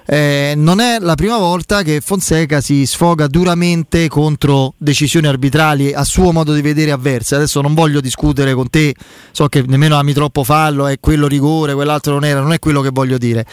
Eh, 0.06 0.52
non 0.56 0.80
è 0.80 0.98
la 1.00 1.14
prima 1.14 1.38
volta 1.38 1.82
che 1.82 2.00
Fonseca 2.02 2.60
si 2.60 2.84
sfoga 2.84 3.26
duramente 3.26 4.08
contro 4.08 4.74
decisioni 4.76 5.26
arbitrali 5.26 5.94
a 5.94 6.04
suo 6.04 6.30
modo 6.30 6.52
di 6.52 6.60
vedere 6.60 6.90
avverse. 6.90 7.36
Adesso 7.36 7.60
non 7.62 7.72
voglio 7.72 8.00
discutere 8.00 8.52
con 8.52 8.68
te, 8.68 8.94
so 9.30 9.48
che 9.48 9.62
nemmeno 9.66 9.96
ami 9.96 10.12
troppo 10.12 10.44
fallo, 10.44 10.86
è 10.86 11.00
quello 11.00 11.26
rigore, 11.26 11.74
quell'altro 11.74 12.12
non 12.12 12.24
era, 12.24 12.40
non 12.40 12.52
è 12.52 12.58
quello 12.58 12.82
che 12.82 12.90
voglio 12.92 13.16
dire. 13.16 13.46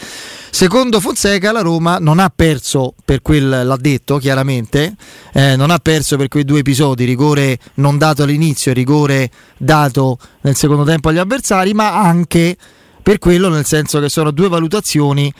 Secondo 0.50 1.00
Fonseca 1.00 1.52
la 1.52 1.62
Roma 1.62 1.96
non 1.98 2.18
ha 2.18 2.30
perso 2.34 2.94
per 3.02 3.22
quel, 3.22 3.48
l'ha 3.48 3.76
detto 3.76 4.18
chiaramente, 4.18 4.94
eh, 5.32 5.56
non 5.56 5.70
ha 5.70 5.78
perso 5.78 6.16
per 6.16 6.28
quei 6.28 6.44
due 6.44 6.58
episodi, 6.58 7.04
rigore 7.04 7.58
non 7.74 7.96
dato 7.96 8.24
all'inizio 8.24 8.70
e 8.70 8.74
rigore 8.74 9.30
dato 9.56 10.18
nel 10.42 10.54
secondo 10.54 10.84
tempo 10.84 11.08
agli 11.08 11.18
avversari, 11.18 11.72
ma 11.72 11.98
anche 11.98 12.56
per 13.02 13.18
quello 13.18 13.48
nel 13.48 13.64
senso 13.64 13.98
che 14.00 14.08
sono 14.08 14.30
due 14.30 14.48
valutazioni 14.48 15.32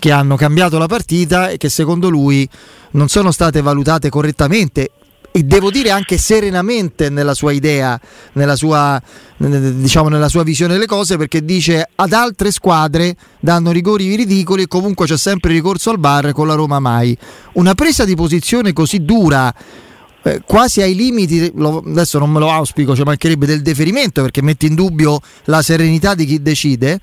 che 0.00 0.10
hanno 0.10 0.34
cambiato 0.34 0.78
la 0.78 0.86
partita 0.86 1.50
e 1.50 1.58
che 1.58 1.68
secondo 1.68 2.08
lui 2.08 2.48
non 2.92 3.06
sono 3.06 3.30
state 3.30 3.60
valutate 3.60 4.08
correttamente 4.08 4.90
e 5.32 5.44
devo 5.44 5.70
dire 5.70 5.90
anche 5.90 6.18
serenamente 6.18 7.08
nella 7.08 7.34
sua 7.34 7.52
idea, 7.52 8.00
nella 8.32 8.56
sua, 8.56 9.00
diciamo, 9.36 10.08
nella 10.08 10.28
sua 10.28 10.42
visione 10.42 10.72
delle 10.72 10.86
cose, 10.86 11.16
perché 11.16 11.44
dice 11.44 11.88
ad 11.94 12.12
altre 12.12 12.50
squadre 12.50 13.14
danno 13.38 13.70
rigori 13.70 14.12
ridicoli 14.16 14.62
e 14.62 14.66
comunque 14.66 15.06
c'è 15.06 15.16
sempre 15.16 15.52
ricorso 15.52 15.90
al 15.90 16.00
bar 16.00 16.32
con 16.32 16.48
la 16.48 16.54
Roma 16.54 16.80
mai. 16.80 17.16
Una 17.52 17.74
presa 17.74 18.04
di 18.04 18.16
posizione 18.16 18.72
così 18.72 19.04
dura. 19.04 19.54
Eh, 20.22 20.42
quasi 20.44 20.82
ai 20.82 20.94
limiti, 20.94 21.50
lo, 21.54 21.82
adesso 21.86 22.18
non 22.18 22.30
me 22.30 22.40
lo 22.40 22.50
auspico, 22.50 22.90
ci 22.90 22.98
cioè 22.98 23.06
mancherebbe 23.06 23.46
del 23.46 23.62
deferimento 23.62 24.20
perché 24.20 24.42
mette 24.42 24.66
in 24.66 24.74
dubbio 24.74 25.18
la 25.44 25.62
serenità 25.62 26.14
di 26.14 26.26
chi 26.26 26.42
decide, 26.42 27.00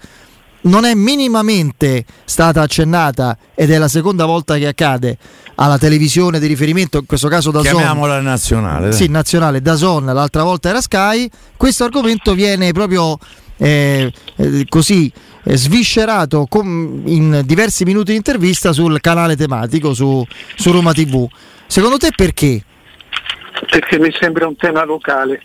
non 0.67 0.85
è 0.85 0.93
minimamente 0.93 2.05
stata 2.25 2.61
accennata 2.61 3.37
ed 3.55 3.71
è 3.71 3.77
la 3.77 3.87
seconda 3.87 4.25
volta 4.25 4.57
che 4.57 4.67
accade 4.67 5.17
alla 5.55 5.77
televisione 5.77 6.39
di 6.39 6.47
riferimento, 6.47 6.99
in 6.99 7.05
questo 7.05 7.27
caso 7.27 7.51
da 7.51 7.61
Chiamiamola 7.61 8.15
Zon. 8.15 8.23
nazionale. 8.23 8.91
Sì, 8.91 9.07
nazionale, 9.07 9.61
da 9.61 9.75
Zon, 9.75 10.05
l'altra 10.05 10.43
volta 10.43 10.69
era 10.69 10.81
Sky. 10.81 11.29
Questo 11.55 11.83
argomento 11.83 12.33
viene 12.33 12.71
proprio 12.71 13.17
eh, 13.57 14.11
eh, 14.35 14.65
così 14.69 15.11
eh, 15.43 15.57
sviscerato 15.57 16.45
com- 16.47 17.01
in 17.05 17.41
diversi 17.45 17.83
minuti 17.85 18.11
di 18.11 18.17
intervista 18.17 18.71
sul 18.71 18.99
canale 19.01 19.35
tematico 19.35 19.93
su, 19.93 20.23
su 20.55 20.71
Roma 20.71 20.93
TV. 20.93 21.27
Secondo 21.65 21.97
te 21.97 22.11
perché? 22.15 22.63
Perché 23.69 23.97
mi 23.97 24.13
sembra 24.19 24.47
un 24.47 24.55
tema 24.55 24.83
locale 24.83 25.41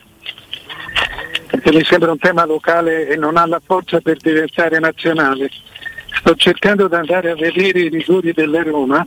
perché 1.53 1.71
mi 1.71 1.85
sembra 1.85 2.11
un 2.11 2.19
tema 2.19 2.47
locale 2.47 3.09
e 3.09 3.17
non 3.17 3.37
ha 3.37 3.45
la 3.45 3.61
forza 3.63 4.01
per 4.01 4.17
diventare 4.17 4.79
nazionale. 4.79 5.51
Sto 6.19 6.35
cercando 6.35 6.89
di 6.89 6.95
andare 6.95 7.31
a 7.31 7.35
vedere 7.35 7.81
i 7.81 7.89
rigori 7.91 8.33
della 8.33 8.63
Roma. 8.63 9.07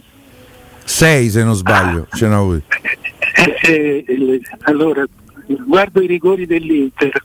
Sei 0.83 1.29
se 1.31 1.43
non 1.43 1.55
sbaglio, 1.55 2.05
ah. 2.07 2.15
ce 2.15 2.27
n'ho 2.27 2.39
avuto. 2.39 2.63
Eh, 3.63 4.05
eh, 4.07 4.41
allora, 4.61 5.03
guardo 5.65 6.01
i 6.01 6.07
rigori 6.07 6.45
dell'Inter, 6.45 7.19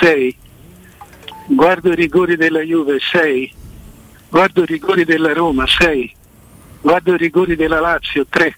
6. 0.00 0.36
Guardo 1.48 1.92
i 1.92 1.94
rigori 1.94 2.36
della 2.36 2.60
Juve, 2.60 2.98
6. 2.98 3.52
Guardo 4.30 4.62
i 4.62 4.66
rigori 4.66 5.04
della 5.04 5.34
Roma, 5.34 5.66
6. 5.66 6.14
Guardo 6.80 7.12
i 7.12 7.18
rigori 7.18 7.56
della 7.56 7.80
Lazio, 7.80 8.24
3. 8.26 8.56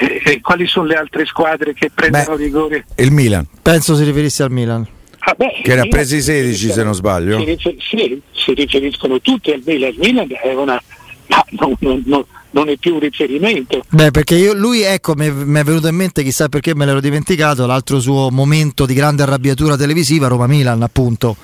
E, 0.00 0.22
e, 0.24 0.40
quali 0.40 0.66
sono 0.66 0.86
le 0.86 0.96
altre 0.96 1.24
squadre 1.24 1.72
che 1.72 1.90
prendono 1.94 2.36
Beh, 2.36 2.42
rigore? 2.42 2.84
Il 2.96 3.12
Milan. 3.12 3.46
Penso 3.62 3.94
si 3.94 4.04
riferisse 4.04 4.42
al 4.42 4.50
Milan. 4.50 4.86
Ah 5.26 5.34
beh, 5.36 5.60
che 5.62 5.74
ne 5.74 5.80
ha 5.82 5.86
presi 5.88 6.20
16 6.20 6.70
se 6.70 6.82
non 6.82 6.94
sbaglio. 6.94 7.38
Si, 7.38 7.44
rifer- 7.44 7.82
sì, 7.82 8.22
si 8.32 8.52
riferiscono 8.52 9.20
tutti 9.20 9.52
al 9.52 9.62
Milan. 9.64 9.90
Il 9.90 9.98
Milan 9.98 10.26
è 10.42 10.52
una... 10.54 10.80
ma 11.28 11.44
non, 11.50 11.74
non, 11.78 12.02
non, 12.06 12.24
non 12.50 12.68
è 12.68 12.76
più 12.76 12.94
un 12.94 13.00
riferimento. 13.00 13.84
Beh, 13.88 14.10
perché 14.10 14.36
io, 14.36 14.52
lui, 14.52 14.82
ecco, 14.82 15.14
mi 15.14 15.26
è 15.26 15.64
venuto 15.64 15.88
in 15.88 15.94
mente, 15.94 16.22
chissà 16.22 16.48
perché 16.48 16.74
me 16.74 16.84
l'ero 16.86 17.00
dimenticato, 17.00 17.66
l'altro 17.66 18.00
suo 18.00 18.30
momento 18.30 18.86
di 18.86 18.94
grande 18.94 19.22
arrabbiatura 19.22 19.76
televisiva, 19.76 20.28
Roma-Milan, 20.28 20.82
appunto, 20.82 21.36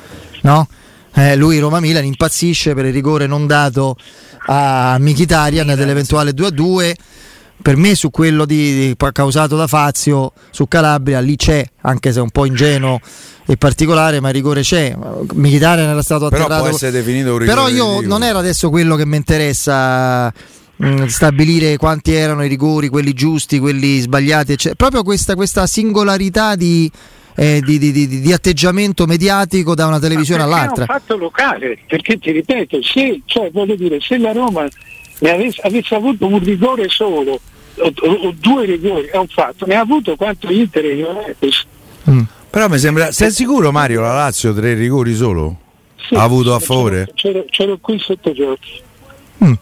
no? 0.42 0.68
Eh, 1.12 1.34
lui 1.34 1.58
Roma-Milan 1.58 2.04
impazzisce 2.04 2.74
per 2.74 2.84
il 2.84 2.92
rigore 2.92 3.26
non 3.26 3.48
dato 3.48 3.96
a 4.46 4.96
Michitarian 5.00 5.74
dell'eventuale 5.74 6.30
2-2 6.30 6.92
per 7.62 7.76
me 7.76 7.94
su 7.94 8.10
quello 8.10 8.44
di, 8.44 8.94
di, 8.96 8.96
causato 9.12 9.56
da 9.56 9.66
Fazio 9.66 10.32
su 10.50 10.66
Calabria 10.66 11.20
lì 11.20 11.36
c'è 11.36 11.64
anche 11.82 12.12
se 12.12 12.20
un 12.20 12.30
po' 12.30 12.44
ingenuo 12.46 13.00
e 13.46 13.56
particolare 13.56 14.20
ma 14.20 14.28
il 14.28 14.34
rigore 14.34 14.62
c'è 14.62 14.94
Mkhitaryan 14.96 15.88
era 15.88 16.02
stato 16.02 16.26
atterrato 16.26 16.48
però 16.48 16.60
può 16.60 16.68
essere 16.68 16.90
definito 16.92 17.32
un 17.32 17.38
rigore 17.38 17.54
però 17.54 17.68
io 17.68 18.00
non 18.06 18.22
era 18.22 18.38
adesso 18.38 18.70
quello 18.70 18.96
che 18.96 19.06
mi 19.06 19.16
interessa 19.16 20.32
mh, 20.76 20.86
mm, 20.86 21.04
stabilire 21.06 21.76
quanti 21.76 22.12
erano 22.12 22.44
i 22.44 22.48
rigori 22.48 22.88
quelli 22.88 23.12
giusti 23.12 23.58
quelli 23.58 24.00
sbagliati 24.00 24.52
eccetera. 24.52 24.76
proprio 24.76 25.02
questa, 25.02 25.34
questa 25.34 25.66
singolarità 25.66 26.54
di 26.56 26.90
eh, 27.36 27.62
di, 27.64 27.78
di, 27.78 27.90
di, 27.90 28.20
di, 28.20 28.32
atteggiamento 28.34 29.06
mediatico 29.06 29.74
da 29.74 29.86
una 29.86 29.98
televisione 29.98 30.42
all'altra. 30.42 30.84
È 30.84 30.90
un 30.90 30.98
fatto 30.98 31.16
locale, 31.16 31.78
perché 31.86 32.18
ti 32.18 32.32
ripeto, 32.32 32.82
se, 32.82 33.22
cioè, 33.24 33.50
dire, 33.76 33.98
se 34.00 34.18
la 34.18 34.32
Roma 34.32 34.68
ne 35.20 35.30
avesse, 35.30 35.60
avesse, 35.62 35.94
avuto 35.94 36.26
un 36.26 36.38
rigore 36.42 36.88
solo 36.88 37.40
o, 37.76 37.92
o, 38.00 38.12
o, 38.12 38.34
due 38.36 38.64
rigori 38.64 39.06
è 39.06 39.16
un 39.16 39.28
fatto, 39.28 39.66
ne 39.66 39.74
ha 39.74 39.80
avuto 39.80 40.16
quanto 40.16 40.50
Inter 40.50 40.84
e 40.84 40.96
Juventus. 40.96 41.66
Mm. 42.10 42.22
Però 42.50 42.68
mi 42.68 42.78
sembra, 42.78 43.12
sei 43.12 43.30
sicuro 43.30 43.70
Mario 43.70 44.00
la 44.00 44.12
Lazio 44.12 44.52
tre 44.52 44.74
rigori 44.74 45.14
solo? 45.14 45.56
Sì, 46.08 46.14
ha 46.14 46.22
avuto 46.22 46.54
a 46.54 46.58
favore? 46.58 47.08
C'ero, 47.14 47.44
c'ero 47.48 47.78
qui 47.78 47.98
sotto 47.98 48.30
gli 48.32 48.42
occhi. 48.42 48.80
Mm. 49.44 49.52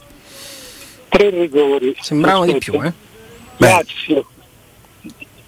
Tre 1.08 1.30
rigori. 1.30 1.94
Sembrava 2.00 2.46
di 2.46 2.56
più, 2.58 2.82
eh? 2.82 2.92
Lazio. 3.58 4.26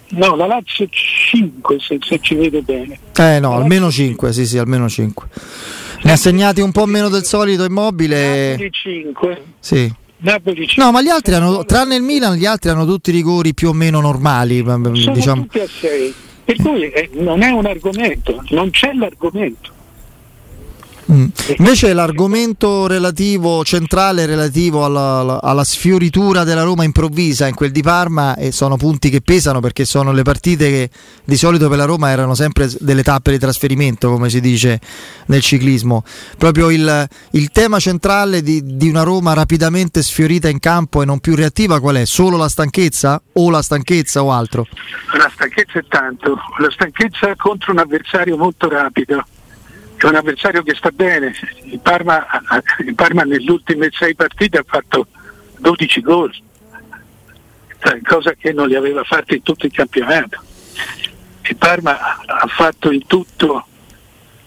No, 0.09 0.35
la 0.35 0.45
Lazio 0.45 0.87
5 0.89 1.79
se, 1.79 1.97
se, 2.01 2.19
ci 2.21 2.35
vedo 2.35 2.61
bene. 2.61 2.99
Eh 3.15 3.39
no, 3.39 3.51
la 3.51 3.55
almeno 3.55 3.89
5, 3.89 4.33
sì 4.33 4.45
sì, 4.45 4.57
almeno 4.57 4.89
5. 4.89 5.27
Ne 6.03 6.11
ha 6.11 6.17
segnati 6.17 6.61
un 6.61 6.71
po' 6.71 6.85
meno 6.85 7.09
del 7.09 7.23
solito 7.23 7.63
immobile. 7.63 8.51
Napoli 8.51 8.71
5. 8.71 9.43
Sì. 9.59 9.93
Napoli 10.21 10.67
5. 10.67 10.83
No, 10.83 10.91
ma 10.91 11.01
gli 11.01 11.09
altri 11.09 11.33
hanno, 11.33 11.65
tranne 11.65 11.95
il 11.95 12.03
Milan, 12.03 12.35
gli 12.35 12.45
altri 12.45 12.69
hanno 12.69 12.85
tutti 12.85 13.11
rigori 13.11 13.53
più 13.53 13.69
o 13.69 13.73
meno 13.73 13.99
normali. 13.99 14.63
Sono 14.63 15.13
diciamo. 15.13 15.41
tutti 15.43 15.59
a 15.59 15.67
6. 15.67 16.13
Per 16.43 16.55
cui 16.57 16.89
eh, 16.89 17.09
non 17.13 17.41
è 17.43 17.49
un 17.49 17.65
argomento, 17.65 18.43
non 18.49 18.69
c'è 18.71 18.93
l'argomento. 18.93 19.79
Mm. 21.11 21.25
Invece 21.57 21.91
l'argomento 21.91 22.87
relativo, 22.87 23.65
centrale 23.65 24.25
relativo 24.25 24.85
alla, 24.85 25.39
alla, 25.41 25.65
sfioritura 25.65 26.45
della 26.45 26.63
Roma 26.63 26.85
improvvisa 26.85 27.47
in 27.47 27.53
quel 27.53 27.71
di 27.71 27.81
Parma 27.81 28.35
e 28.35 28.53
sono 28.53 28.77
punti 28.77 29.09
che 29.09 29.19
pesano 29.19 29.59
perché 29.59 29.83
sono 29.83 30.13
le 30.13 30.21
partite 30.21 30.69
che 30.69 30.89
di 31.25 31.35
solito 31.35 31.67
per 31.67 31.77
la 31.77 31.83
Roma 31.83 32.11
erano 32.11 32.33
sempre 32.33 32.69
delle 32.79 33.03
tappe 33.03 33.31
di 33.31 33.39
trasferimento 33.39 34.09
come 34.09 34.29
si 34.29 34.39
dice 34.39 34.79
nel 35.25 35.41
ciclismo. 35.41 36.05
Proprio 36.37 36.69
il, 36.69 37.07
il 37.31 37.51
tema 37.51 37.79
centrale 37.79 38.41
di, 38.41 38.77
di, 38.77 38.87
una 38.87 39.03
Roma 39.03 39.33
rapidamente 39.33 40.01
sfiorita 40.01 40.47
in 40.47 40.59
campo 40.59 41.01
e 41.01 41.05
non 41.05 41.19
più 41.19 41.35
reattiva 41.35 41.81
qual 41.81 41.97
è? 41.97 42.05
Solo 42.05 42.37
la 42.37 42.47
stanchezza 42.47 43.21
o 43.33 43.49
la 43.49 43.61
stanchezza 43.61 44.23
o 44.23 44.31
altro? 44.31 44.65
La 45.17 45.29
stanchezza 45.33 45.77
è 45.77 45.83
tanto, 45.89 46.37
la 46.59 46.71
stanchezza 46.71 47.35
contro 47.35 47.73
un 47.73 47.79
avversario 47.79 48.37
molto 48.37 48.69
rapido 48.69 49.25
è 50.07 50.09
un 50.09 50.15
avversario 50.15 50.63
che 50.63 50.73
sta 50.75 50.89
bene. 50.89 51.33
Il 51.63 51.79
Parma, 51.79 52.25
il 52.85 52.95
Parma 52.95 53.23
nelle 53.23 53.49
ultime 53.51 53.89
sei 53.91 54.15
partite 54.15 54.57
ha 54.57 54.63
fatto 54.65 55.07
12 55.59 56.01
gol, 56.01 56.35
cioè, 57.79 58.01
cosa 58.01 58.33
che 58.33 58.51
non 58.51 58.67
li 58.67 58.75
aveva 58.75 59.03
fatti 59.03 59.35
in 59.35 59.43
tutto 59.43 59.65
il 59.67 59.71
campionato. 59.71 60.41
Il 61.43 61.55
Parma 61.55 62.17
ha 62.25 62.47
fatto 62.47 62.91
in 62.91 63.05
tutto, 63.05 63.65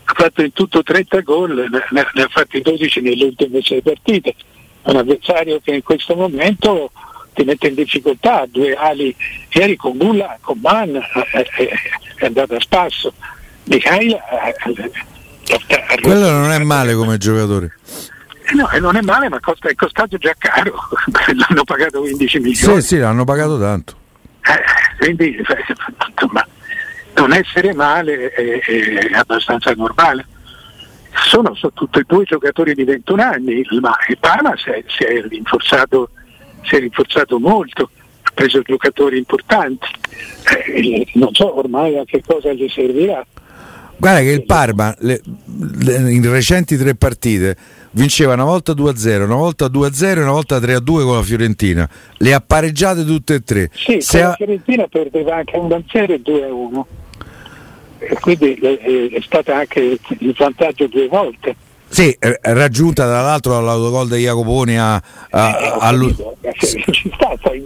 fatto 0.05 0.43
in 0.43 0.53
tutto 0.53 0.83
30 0.83 1.21
gol, 1.21 1.69
ne, 1.91 2.01
ha 2.01 2.29
fatti 2.29 2.61
12 2.61 3.01
nelle 3.01 3.25
ultime 3.25 3.63
sei 3.63 3.81
partite. 3.81 4.35
È 4.83 4.91
un 4.91 4.97
avversario 4.97 5.61
che 5.63 5.73
in 5.73 5.83
questo 5.83 6.17
momento 6.17 6.91
ti 7.33 7.45
mette 7.45 7.69
in 7.69 7.75
difficoltà, 7.75 8.47
due 8.49 8.75
ali 8.75 9.15
ieri 9.51 9.77
con 9.77 9.97
Bulla, 9.97 10.39
con 10.41 10.59
Mann 10.61 10.97
è, 10.97 11.43
è, 11.43 11.69
è 12.17 12.27
andato 12.27 12.57
a 12.57 12.61
spasso. 12.61 13.13
Mikhail 13.65 14.19
quello 16.01 16.31
non 16.31 16.51
è 16.51 16.59
male 16.59 16.95
come 16.95 17.19
giocatore. 17.19 17.73
Eh 18.47 18.55
no, 18.55 18.69
e 18.71 18.79
non 18.79 18.97
è 18.97 19.01
male, 19.01 19.29
ma 19.29 19.41
costa, 19.41 19.69
è 19.69 19.75
costato 19.75 20.19
già 20.19 20.35
caro. 20.37 20.75
l'hanno 21.35 21.65
pagato 21.65 22.01
15 22.01 22.39
milioni. 22.41 22.81
Sì, 22.81 22.87
sì, 22.87 22.99
l'hanno 22.99 23.25
pagato 23.25 23.59
tanto. 23.59 23.97
Eh, 24.43 24.63
quindi 24.99 25.37
insomma, 25.39 26.47
non 27.15 27.33
essere 27.33 27.73
male 27.73 28.31
è, 28.31 28.61
è 28.61 29.15
abbastanza 29.15 29.73
normale. 29.73 30.27
Sono 31.27 31.55
soprattutto 31.55 32.01
due 32.07 32.25
giocatori 32.25 32.75
di 32.75 32.85
21 32.85 33.23
anni, 33.23 33.67
ma 33.81 33.97
il 34.09 34.19
Parma 34.19 34.55
si 34.57 34.69
è, 34.71 34.85
si 34.89 35.05
è, 35.05 35.23
rinforzato, 35.23 36.11
si 36.65 36.75
è 36.75 36.81
rinforzato 36.81 37.39
molto, 37.39 37.89
ha 38.23 38.31
preso 38.35 38.61
giocatori 38.61 39.17
importanti. 39.17 39.87
Eh, 40.67 41.07
non 41.15 41.33
so 41.33 41.57
ormai 41.57 41.97
a 41.99 42.05
che 42.05 42.23
cosa 42.27 42.53
gli 42.53 42.69
servirà 42.69 43.25
Guarda 44.05 44.21
che 44.21 44.31
il 44.33 44.45
Parma 44.45 44.95
le, 44.99 45.21
le, 45.79 46.13
in 46.13 46.31
recenti 46.31 46.77
tre 46.77 46.95
partite 46.95 47.57
vinceva 47.93 48.35
una 48.35 48.45
volta 48.45 48.73
2-0, 48.73 49.23
una 49.23 49.35
volta 49.37 49.67
2-0 49.67 50.05
e 50.19 50.21
una 50.21 50.31
volta 50.33 50.59
3-2 50.59 50.83
con 50.85 51.15
la 51.17 51.23
Fiorentina. 51.23 51.89
Le 52.19 52.35
ha 52.35 52.41
pareggiate 52.41 53.03
tutte 53.05 53.35
e 53.37 53.41
tre. 53.43 53.71
Sì, 53.73 54.03
Se 54.03 54.19
con 54.19 54.27
ha- 54.27 54.29
la 54.31 54.35
Fiorentina 54.37 54.87
perdeva 54.89 55.37
anche 55.37 55.57
un 55.57 55.83
0 55.91 56.13
e 56.13 56.21
2 56.21 56.45
a 56.45 56.53
1. 56.53 56.87
E 58.01 58.15
quindi 58.21 58.53
è 58.55 59.21
stata 59.23 59.57
anche 59.57 59.99
il 60.19 60.35
vantaggio 60.37 60.87
due 60.89 61.09
volte. 61.09 61.57
sì, 61.89 62.15
raggiunta 62.43 63.05
tra 63.07 63.23
l'altro 63.23 63.53
dall'autogol 63.53 64.09
di 64.09 64.17
Jacoponi 64.23 64.77
a, 64.77 64.95
a- 64.97 65.01
Eh, 65.31 65.77
a 65.81 65.91
lui. 65.93 66.15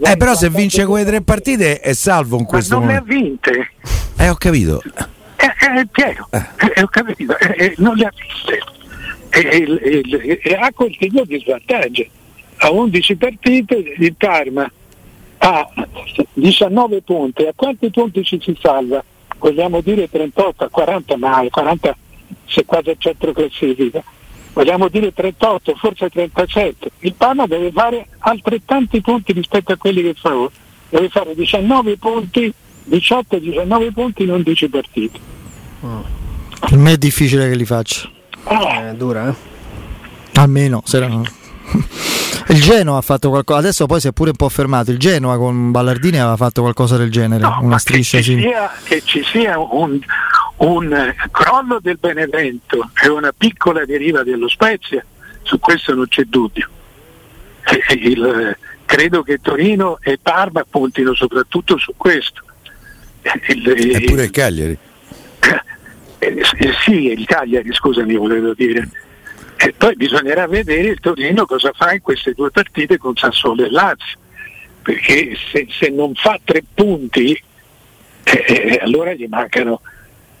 eh, 0.03 0.15
però 0.15 0.35
se 0.35 0.49
vince 0.49 0.85
quelle 0.85 1.03
tre 1.05 1.21
partite 1.21 1.81
è 1.81 1.91
salvo 1.91 2.37
in 2.37 2.43
Ma 2.43 2.47
questo 2.47 2.79
non 2.79 2.87
le 2.87 2.95
ha 2.95 2.99
momento. 3.05 3.51
vinte. 3.51 3.71
Eh, 4.17 4.29
ho 4.29 4.35
capito. 4.35 4.81
Eh, 5.41 5.79
eh, 5.79 5.87
Piero, 5.87 6.27
eh, 6.31 6.81
ho 6.81 6.87
capito, 6.87 7.37
eh, 7.37 7.55
eh, 7.57 7.73
non 7.77 7.95
le 7.95 8.05
ha 8.05 8.13
viste. 8.13 8.59
E, 9.31 10.57
ha 10.59 10.71
continuo 10.73 11.23
di 11.23 11.39
svantaggio. 11.39 12.05
A 12.57 12.71
11 12.71 13.15
partite 13.15 13.75
il 13.75 14.15
Parma 14.15 14.69
ha 15.37 15.69
19 16.33 17.01
punti. 17.03 17.45
A 17.45 17.53
quanti 17.55 17.89
punti 17.89 18.23
ci 18.23 18.37
si 18.41 18.57
salva? 18.59 19.01
Vogliamo 19.37 19.79
dire 19.79 20.09
38, 20.09 20.65
a 20.65 20.69
40 20.69 21.15
mai, 21.15 21.49
40 21.49 21.95
se 22.45 22.65
quasi 22.65 22.89
a 22.89 22.95
centro 22.97 23.31
classifica. 23.31 24.03
Vogliamo 24.51 24.89
dire 24.89 25.13
38, 25.13 25.75
forse 25.75 26.09
37. 26.09 26.91
Il 26.99 27.13
Parma 27.13 27.45
deve 27.45 27.71
fare 27.71 28.07
altrettanti 28.17 28.99
punti 28.99 29.31
rispetto 29.31 29.71
a 29.71 29.77
quelli 29.77 30.01
che 30.01 30.15
fa 30.15 30.35
ora. 30.35 30.51
Deve 30.89 31.07
fare 31.07 31.33
19 31.33 31.97
punti, 31.97 32.51
18-19 32.89 33.91
punti 33.93 34.23
in 34.23 34.31
11 34.31 34.69
partite. 34.69 35.19
Per 36.59 36.77
me 36.77 36.91
è 36.93 36.97
difficile 36.97 37.47
che 37.49 37.55
li 37.55 37.65
faccia. 37.65 38.09
Ah, 38.43 38.89
È 38.89 38.93
dura, 38.95 39.29
eh? 39.29 39.33
Almeno 40.39 40.81
se 40.85 40.99
no- 41.05 41.23
Il 42.49 42.61
Genoa 42.61 42.97
ha 42.97 43.01
fatto 43.01 43.29
qualcosa, 43.29 43.59
adesso 43.59 43.85
poi 43.85 43.99
si 43.99 44.07
è 44.07 44.11
pure 44.11 44.31
un 44.31 44.35
po' 44.35 44.49
fermato. 44.49 44.89
Il 44.89 44.97
Genoa 44.97 45.37
con 45.37 45.69
Ballardini 45.69 46.17
aveva 46.17 46.35
fatto 46.35 46.61
qualcosa 46.61 46.97
del 46.97 47.11
genere, 47.11 47.41
no, 47.43 47.59
una 47.61 47.77
striscia 47.77 48.17
che 48.17 48.23
ci 48.23 48.29
simile. 48.31 48.47
sia, 48.49 48.71
che 48.83 49.01
ci 49.05 49.23
sia 49.23 49.59
un, 49.59 49.99
un, 50.57 50.91
eh, 50.93 51.15
crollo 51.29 51.77
del 51.79 51.97
Benevento 51.99 52.89
e 53.03 53.07
una 53.07 53.31
piccola 53.37 53.85
deriva 53.85 54.23
dello 54.23 54.47
Spezia, 54.49 55.05
su 55.43 55.59
questo 55.59 55.93
non 55.93 56.07
c'è 56.07 56.23
dubbio. 56.23 56.67
Il- 58.01 58.57
credo 58.85 59.21
che 59.21 59.37
Torino 59.39 59.99
e 60.01 60.17
Parma 60.19 60.65
puntino 60.67 61.13
soprattutto 61.13 61.77
su 61.77 61.93
questo. 61.95 62.41
Il- 63.49 63.95
Eppure 63.95 64.23
il 64.23 64.31
Cagliari. 64.31 64.77
Eh, 66.19 66.27
eh, 66.27 66.43
sì, 66.83 67.05
il 67.11 67.25
Cagliari, 67.25 67.69
scusami, 67.73 68.15
volevo 68.15 68.53
dire. 68.53 68.89
E 69.57 69.73
poi 69.77 69.95
bisognerà 69.95 70.47
vedere 70.47 70.89
il 70.89 70.99
Torino 70.99 71.45
cosa 71.45 71.71
fa 71.75 71.93
in 71.93 72.01
queste 72.01 72.33
due 72.33 72.49
partite 72.49 72.97
con 72.97 73.15
Sassuolo 73.15 73.65
e 73.65 73.69
Lazio, 73.69 74.17
perché 74.81 75.35
se, 75.51 75.67
se 75.69 75.89
non 75.89 76.13
fa 76.15 76.39
tre 76.43 76.63
punti, 76.73 77.31
eh, 78.23 78.43
eh, 78.47 78.79
allora 78.81 79.13
gli 79.13 79.27
mancano, 79.29 79.81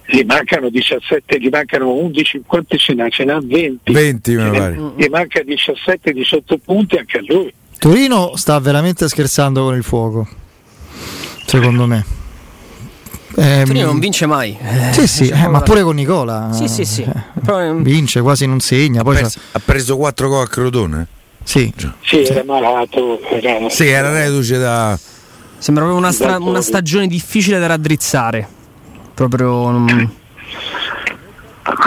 gli 0.05 0.23
mancano 0.25 0.69
17, 0.69 1.37
gli 1.39 1.49
mancano 1.49 1.91
11, 1.93 2.43
quanti 2.45 2.77
ce 2.77 2.93
n'ha? 2.93 3.09
Ce 3.09 3.23
n'ha 3.25 3.39
20. 3.43 3.91
20 3.91 4.35
mi 4.35 4.49
pare. 4.57 4.79
Gli 4.95 5.07
manca 5.09 5.41
17-18 5.41 6.57
punti 6.63 6.95
anche 6.95 7.17
a 7.17 7.21
lui. 7.25 7.53
Torino 7.77 8.35
sta 8.37 8.57
veramente 8.59 9.07
scherzando 9.07 9.63
con 9.63 9.75
il 9.75 9.83
fuoco, 9.83 10.27
secondo 11.45 11.85
me. 11.85 12.17
Ehm, 13.41 13.65
Torino 13.65 13.85
non 13.85 13.99
vince 13.99 14.25
mai. 14.25 14.57
Eh, 14.61 14.93
Sì, 14.93 15.07
sì, 15.07 15.27
eh, 15.29 15.47
ma 15.47 15.61
pure 15.61 15.81
con 15.83 15.95
Nicola. 15.95 16.49
Sì, 16.51 16.67
sì, 16.67 16.83
sì. 16.85 17.01
eh, 17.03 17.71
mm, 17.71 17.81
vince, 17.83 18.21
quasi 18.21 18.45
non 18.45 18.59
segna. 18.59 19.01
Poi 19.03 19.15
Pers- 19.15 19.37
ha 19.53 19.59
preso 19.63 19.95
4 19.97 20.27
gol 20.27 20.43
a 20.43 20.47
Crotone. 20.47 21.07
sì. 21.43 21.73
Sì, 22.03 22.23
era 22.23 22.43
malato. 22.43 23.19
Era... 23.29 23.69
Sì, 23.69 23.87
era 23.87 24.11
reduce 24.11 24.57
da. 24.57 24.97
Sembra 25.57 25.83
proprio 25.83 26.03
una, 26.05 26.11
stra- 26.13 26.37
una 26.37 26.61
stagione 26.61 27.07
difficile 27.07 27.59
da 27.59 27.67
raddrizzare. 27.67 28.47
Proprio. 29.13 29.69
mm, 29.71 30.03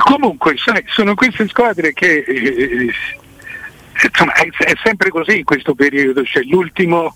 Comunque, 0.05 0.55
sai, 0.59 0.85
sono 0.89 1.15
queste 1.15 1.49
squadre 1.49 1.93
che 1.93 2.19
eh, 2.27 2.91
insomma, 4.05 4.33
è, 4.35 4.47
è 4.65 4.73
sempre 4.85 5.09
così 5.11 5.39
in 5.39 5.45
questo 5.45 5.75
periodo, 5.75 6.23
c'è 6.23 6.41
l'ultimo, 6.43 7.15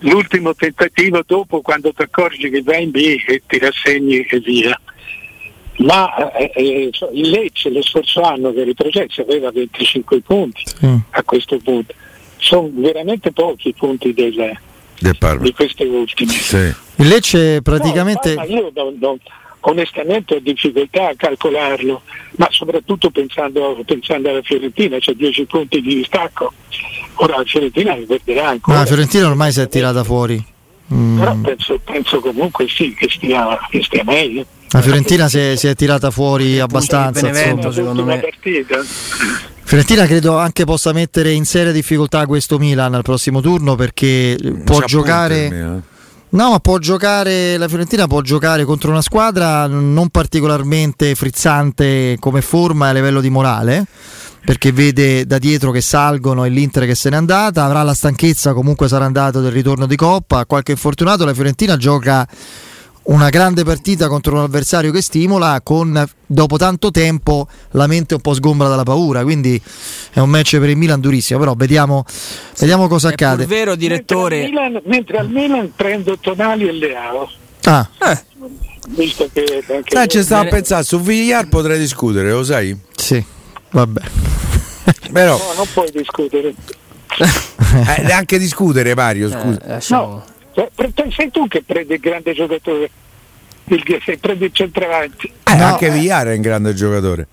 l'ultimo 0.00 0.54
tentativo 0.54 1.22
dopo 1.26 1.60
quando 1.60 1.92
ti 1.92 2.02
accorgi 2.02 2.50
che 2.50 2.62
vai 2.62 2.84
in 2.84 2.90
B 2.90 2.96
e 3.26 3.42
ti 3.46 3.58
rassegni 3.58 4.20
e 4.20 4.38
via. 4.40 4.78
Ma 5.78 6.32
eh, 6.32 6.50
eh, 6.54 6.90
il 7.12 7.28
Lecce 7.30 7.68
lo 7.70 7.82
scorso 7.82 8.22
anno 8.22 8.52
che 8.52 8.64
retrocesse 8.64 9.20
aveva 9.22 9.50
25 9.50 10.20
punti 10.20 10.62
sì. 10.64 10.86
a 11.10 11.22
questo 11.22 11.58
punto. 11.58 11.94
Sono 12.38 12.70
veramente 12.74 13.30
pochi 13.32 13.68
i 13.68 13.74
punti 13.74 14.14
del- 14.14 14.58
del 14.98 15.16
Parma. 15.18 15.42
di 15.42 15.52
queste 15.52 15.84
ultime. 15.84 16.32
Sì. 16.32 16.56
Il 16.96 17.08
Lecce 17.08 17.60
praticamente. 17.60 18.30
No, 18.34 18.40
ma 18.40 18.44
io 18.46 18.70
non- 18.74 18.96
non- 18.98 19.18
onestamente 19.60 20.36
ho 20.36 20.38
difficoltà 20.38 21.08
a 21.08 21.14
calcolarlo, 21.16 22.00
ma 22.36 22.46
soprattutto 22.50 23.10
pensando, 23.10 23.82
pensando 23.84 24.30
alla 24.30 24.42
Fiorentina, 24.42 24.98
c'è 24.98 25.12
10 25.12 25.44
punti 25.44 25.82
di 25.82 25.96
distacco. 25.96 26.52
Ora 27.16 27.36
la 27.38 27.44
Fiorentina 27.44 27.94
li 27.94 28.04
perderà 28.04 28.48
ancora. 28.48 28.76
Ma 28.76 28.82
la 28.82 28.88
Fiorentina 28.88 29.26
ormai 29.26 29.52
si 29.52 29.60
è 29.60 29.68
tirata 29.68 30.04
fuori. 30.04 30.44
Mm, 30.92 31.18
Però 31.18 31.34
penso, 31.36 31.80
penso 31.84 32.20
comunque 32.20 32.66
sì 32.68 32.94
che 32.94 33.08
stia, 33.10 33.58
che 33.70 33.82
stia 33.82 34.04
meglio. 34.04 34.44
La 34.70 34.80
Fiorentina 34.82 35.28
si 35.28 35.38
è, 35.38 35.56
si 35.56 35.66
è 35.66 35.74
tirata 35.74 36.10
fuori 36.10 36.60
abbastanza. 36.60 37.22
Benevento, 37.22 37.68
insomma. 37.68 37.72
secondo 37.72 38.04
me. 38.04 38.18
partita. 38.18 38.82
Fiorentina 39.62 40.06
credo 40.06 40.38
anche 40.38 40.64
possa 40.64 40.92
mettere 40.92 41.32
in 41.32 41.44
seria 41.44 41.72
difficoltà 41.72 42.24
questo 42.26 42.58
Milan 42.58 42.94
al 42.94 43.02
prossimo 43.02 43.40
turno 43.40 43.74
perché 43.74 44.36
può 44.64 44.78
C'ha 44.78 44.86
giocare. 44.86 45.44
almeno, 45.46 45.76
eh. 45.78 45.94
No, 46.28 46.50
ma 46.50 46.58
può 46.58 46.78
giocare. 46.78 47.56
La 47.56 47.66
Fiorentina 47.66 48.06
può 48.06 48.20
giocare 48.20 48.64
contro 48.64 48.90
una 48.90 49.00
squadra 49.00 49.66
non 49.66 50.08
particolarmente 50.08 51.14
frizzante 51.14 52.16
come 52.20 52.42
forma 52.42 52.86
e 52.86 52.90
a 52.90 52.92
livello 52.92 53.20
di 53.20 53.30
morale. 53.30 53.86
Perché 54.46 54.70
vede 54.70 55.26
da 55.26 55.38
dietro 55.38 55.72
che 55.72 55.80
salgono 55.80 56.44
e 56.44 56.50
l'Inter 56.50 56.86
che 56.86 56.94
se 56.94 57.10
n'è 57.10 57.16
andata. 57.16 57.64
Avrà 57.64 57.82
la 57.82 57.94
stanchezza, 57.94 58.52
comunque 58.52 58.86
sarà 58.86 59.04
andato 59.04 59.40
del 59.40 59.50
ritorno 59.50 59.86
di 59.86 59.96
Coppa. 59.96 60.46
Qualche 60.46 60.70
infortunato. 60.70 61.24
La 61.24 61.34
Fiorentina 61.34 61.76
gioca 61.76 62.24
una 63.06 63.28
grande 63.28 63.64
partita 63.64 64.06
contro 64.06 64.34
un 64.34 64.42
avversario 64.42 64.92
che 64.92 65.02
stimola 65.02 65.60
con 65.64 66.04
dopo 66.26 66.56
tanto 66.56 66.90
tempo 66.92 67.48
la 67.72 67.86
mente 67.86 68.14
un 68.14 68.20
po' 68.20 68.34
sgombra 68.34 68.66
dalla 68.66 68.82
paura 68.82 69.22
quindi 69.22 69.60
è 70.12 70.18
un 70.18 70.28
match 70.28 70.58
per 70.58 70.70
il 70.70 70.76
Milan 70.76 71.00
durissimo 71.00 71.38
però 71.38 71.54
vediamo, 71.54 72.04
vediamo 72.58 72.88
cosa 72.88 73.10
È 73.10 73.12
accade 73.12 73.46
vero, 73.46 73.76
direttore. 73.76 74.40
Mentre 74.40 74.58
al, 74.60 74.70
Milan, 74.70 74.82
mentre 74.86 75.18
al 75.18 75.30
Milan 75.30 75.72
prendo 75.76 76.18
Tonali 76.18 76.66
e 76.66 76.72
Leao, 76.72 77.30
ah, 77.64 77.88
Eh, 78.10 78.24
visto 78.88 79.28
che 79.32 79.62
anche 79.68 79.94
Sai, 79.94 80.08
ci 80.08 80.22
stavo 80.22 80.46
a 80.46 80.50
pensare, 80.50 80.82
su 80.82 81.00
Villar 81.00 81.46
potrei 81.48 81.78
discutere, 81.78 82.30
lo 82.30 82.42
sai? 82.42 82.76
sì 82.96 83.24
vabbè 83.70 84.00
Però 85.12 85.36
no, 85.36 85.52
non 85.56 85.66
puoi 85.72 85.90
discutere. 85.90 86.54
eh, 87.16 88.02
neanche 88.02 88.38
discutere, 88.38 88.94
Mario, 88.94 89.28
scusa. 89.30 89.60
eh, 89.64 89.68
lasciamo- 89.68 90.06
No, 90.06 90.24
cioè, 90.54 90.70
te- 90.94 91.10
sei 91.14 91.30
tu 91.30 91.46
che 91.48 91.62
prendi 91.64 91.94
il 91.94 92.00
grande 92.00 92.32
giocatore, 92.34 92.90
il, 93.64 94.00
se 94.04 94.18
prendi 94.18 94.44
il 94.44 94.50
centravanti. 94.52 95.32
Eh, 95.44 95.54
no. 95.54 95.64
anche 95.64 95.90
Villar 95.90 96.26
è 96.28 96.34
un 96.34 96.40
grande 96.40 96.74
giocatore. 96.74 97.26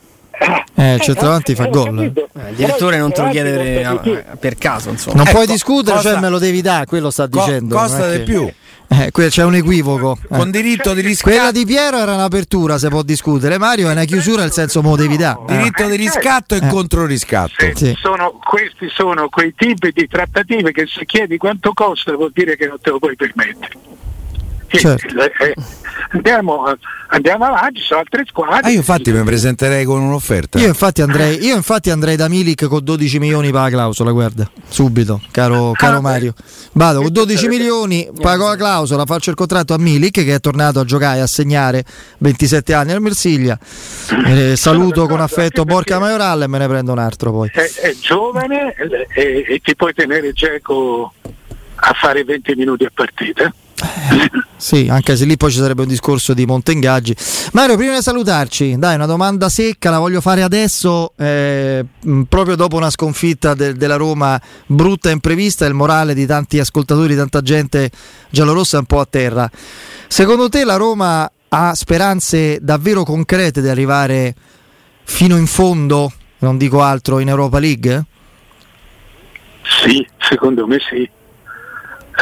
Eh, 0.76 0.96
il 0.96 1.02
centravanti 1.02 1.54
fa 1.56 1.68
gol. 1.68 2.00
Eh, 2.00 2.50
il 2.50 2.56
direttore 2.56 2.98
non 2.98 3.12
te 3.14 3.22
lo 3.22 3.30
chiede 3.30 3.52
per, 4.40 4.54
eh, 4.54 4.56
caso, 4.58 4.90
insomma. 4.90 5.18
non 5.18 5.28
Eh, 5.28 5.32
puoi 5.32 5.46
co- 5.46 5.52
discutere 5.52 5.96
costa- 5.96 6.12
cioè 6.12 6.20
me 6.20 6.30
lo 6.30 6.40
devi 6.40 6.62
dare 6.62 6.86
quello 6.86 7.10
sta 7.12 7.28
Co- 7.30 7.40
dicendo 7.40 7.76
costa 7.76 8.10
di 8.12 8.18
che- 8.18 8.24
più. 8.24 8.52
Eh, 8.88 9.12
c'è 9.30 9.44
un 9.44 9.56
equivoco 9.56 10.18
eh. 10.22 10.28
Con 10.38 10.52
diritto 10.52 10.94
di 10.94 11.02
quella 11.02 11.08
riscatto. 11.10 11.52
di 11.52 11.66
Piero 11.66 11.98
era 11.98 12.14
un'apertura 12.14 12.78
se 12.78 12.90
può 12.90 13.02
discutere 13.02 13.58
Mario 13.58 13.90
è 13.90 13.92
una 13.92 14.04
chiusura 14.06 14.42
nel 14.44 14.52
senso 14.52 14.82
mo 14.82 14.96
devi 14.96 15.18
dare 15.18 15.40
eh. 15.48 15.58
Diritto 15.58 15.88
di 15.88 15.96
riscatto 15.96 16.56
e 16.56 16.60
Eh. 16.62 16.68
controriscatto. 16.68 17.54
più. 17.58 17.72
Sì. 17.76 17.96
Sono- 18.00 18.40
questi 18.44 18.90
sono 18.94 19.30
quei 19.30 19.54
tipi 19.56 19.92
di 19.92 20.08
trattative 20.08 20.72
che 20.72 20.86
se 20.88 21.06
chiedi 21.06 21.38
quanto 21.38 21.74
costa 21.74 22.14
vuol 22.16 22.32
dire 22.34 22.56
che 22.56 22.68
non 22.68 22.78
te 22.82 22.90
lo 22.92 23.00
puoi 23.00 23.16
permettere. 23.16 23.74
Sì, 24.74 24.80
Certo. 24.80 25.08
eh, 25.22 25.54
andiamo, 26.10 26.64
andiamo 27.10 27.46
avanti, 27.46 27.80
ci 27.80 27.86
sono 27.86 28.00
altre 28.00 28.24
squadre. 28.28 28.62
Ah, 28.64 28.70
io 28.70 28.78
infatti 28.78 29.12
mi 29.12 29.22
presenterei 29.24 29.86
con 29.86 30.02
un'offerta. 30.02 30.58
Io 30.60 30.68
infatti, 30.68 31.02
andrei, 31.04 31.44
io 31.46 31.56
infatti 31.56 31.92
andrei 31.92 32.16
da 32.16 32.28
Milik 32.28 32.66
con 32.66 32.84
12 32.84 33.20
milioni 33.20 33.52
per 33.52 33.62
la 33.62 33.70
clausola, 33.70 34.12
guarda, 34.12 34.50
subito, 34.68 35.22
caro, 35.32 35.74
caro 35.74 35.98
Ah, 35.98 36.02
Mario. 36.02 36.34
Vado 36.72 37.02
con 37.04 37.12
12 37.12 37.38
sarebbe- 37.38 37.56
milioni, 37.58 38.10
pago 38.20 38.48
la 38.48 38.56
clausola, 38.56 39.06
faccio 39.06 39.30
il 39.30 39.36
contratto 39.36 39.76
a 39.76 39.78
Milik 39.78 40.24
che 40.24 40.34
è 40.34 40.40
tornato 40.40 40.80
a 40.80 40.86
giocare 40.86 41.20
e 41.20 41.22
a 41.22 41.28
segnare 41.28 41.84
27 42.18 42.74
anni 42.74 42.94
al 42.94 43.00
Marsiglia. 43.02 43.58
Eh, 44.26 44.56
saluto 44.56 45.06
con 45.08 45.22
affetto 45.22 45.66
Borca 45.66 46.00
Majoral 46.00 46.42
e 46.42 46.48
me 46.48 46.58
ne 46.58 46.68
prendo 46.68 46.92
un 46.94 46.98
altro 47.00 47.32
poi. 47.32 47.50
È, 47.54 47.60
è 47.82 47.96
giovane 48.00 48.74
eh, 48.76 49.08
e, 49.14 49.46
e 49.50 49.60
ti 49.64 49.76
puoi 49.76 49.94
tenere 49.94 50.34
Geco 50.34 51.14
a 51.76 51.94
fare 51.94 52.24
20 52.24 52.56
minuti 52.56 52.86
a 52.86 52.92
partita. 52.94 53.54
Sì, 54.56 54.88
anche 54.90 55.18
se 55.18 55.26
lì 55.26 55.36
poi 55.36 55.52
ci 55.52 55.58
sarebbe 55.58 55.82
un 55.82 55.90
discorso 55.90 56.34
di 56.34 56.46
monte 56.46 56.72
ingaggi. 56.72 57.14
Mario, 57.52 57.76
prima 57.76 57.96
di 57.96 58.02
salutarci, 58.02 58.78
dai, 58.78 58.96
una 58.96 59.06
domanda 59.06 59.50
secca, 59.50 59.90
la 59.90 60.00
voglio 60.00 60.22
fare 60.22 60.42
adesso, 60.42 61.12
eh, 61.18 61.84
proprio 62.30 62.56
dopo 62.56 62.78
una 62.78 62.90
sconfitta 62.90 63.56
de- 63.56 63.74
della 63.74 63.98
Roma 63.98 64.40
brutta 64.66 65.10
e 65.10 65.12
imprevista, 65.12 65.66
il 65.66 65.74
morale 65.74 66.14
di 66.14 66.26
tanti 66.26 66.60
ascoltatori, 66.60 67.14
tanta 67.16 67.42
gente 67.42 67.92
giallorossa 68.30 68.78
è 68.78 68.80
un 68.80 68.86
po' 68.86 69.02
a 69.02 69.08
terra. 69.10 69.50
Secondo 70.08 70.48
te 70.48 70.64
la 70.64 70.78
Roma 70.78 71.30
ha 71.50 71.76
speranze 71.76 72.60
davvero 72.62 73.04
concrete 73.04 73.62
di 73.62 73.68
arrivare 73.68 74.34
fino 75.04 75.36
in 75.36 75.46
fondo, 75.46 76.12
non 76.40 76.58
dico 76.58 76.82
altro, 76.82 77.20
in 77.20 77.28
Europa 77.28 77.60
League? 77.60 78.06
Sì, 79.84 80.08
secondo 80.20 80.66
me 80.68 80.78
sì. 80.80 81.10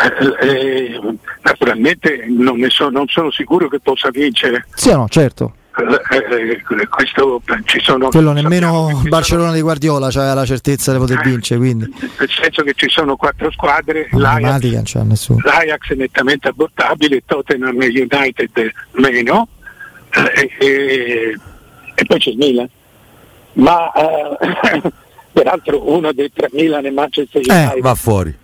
Eh, 0.02 0.48
eh, 0.48 1.00
naturalmente 1.44 2.26
non, 2.28 2.60
so, 2.70 2.90
non, 2.90 3.08
sono 3.08 3.30
sicuro 3.30 3.68
che 3.68 3.80
possa 3.80 4.10
vincere. 4.10 4.66
Sì 4.74 4.90
o 4.90 4.98
no, 4.98 5.08
certo. 5.08 5.54
Eh, 5.78 6.62
eh 6.76 6.88
questo, 6.88 7.42
ci 7.66 7.80
sono, 7.82 8.10
Quello 8.10 8.32
nemmeno 8.32 9.02
Barcellona 9.08 9.48
sono, 9.48 9.56
di 9.56 9.62
Guardiola 9.62 10.08
aveva 10.08 10.34
la 10.34 10.46
certezza 10.46 10.92
di 10.92 10.98
poter 10.98 11.20
eh, 11.20 11.30
vincere. 11.30 11.60
Quindi. 11.60 11.94
Nel 12.20 12.30
senso 12.30 12.64
che 12.64 12.74
ci 12.76 12.90
sono 12.90 13.16
quattro 13.16 13.52
squadre, 13.52 14.10
l'Ajax, 14.12 14.96
l'Ajax, 15.44 15.92
è 15.92 15.96
nettamente 15.96 16.48
abortabile, 16.48 17.22
Tottenham 17.26 17.80
e 17.82 17.88
United 17.88 18.72
meno, 18.94 19.48
e, 20.34 21.38
e 21.94 22.06
poi 22.06 22.20
c'è 22.20 22.32
il 22.32 22.38
Milan. 22.38 22.70
Ma 23.54 23.92
peraltro 25.32 25.92
uno 25.92 26.12
dei 26.12 26.32
tre 26.34 26.50
Milan 26.54 26.86
e 26.86 26.92
Manchester 26.92 27.42
United 27.46 27.82
va 27.82 27.96
fuori. 27.96 28.36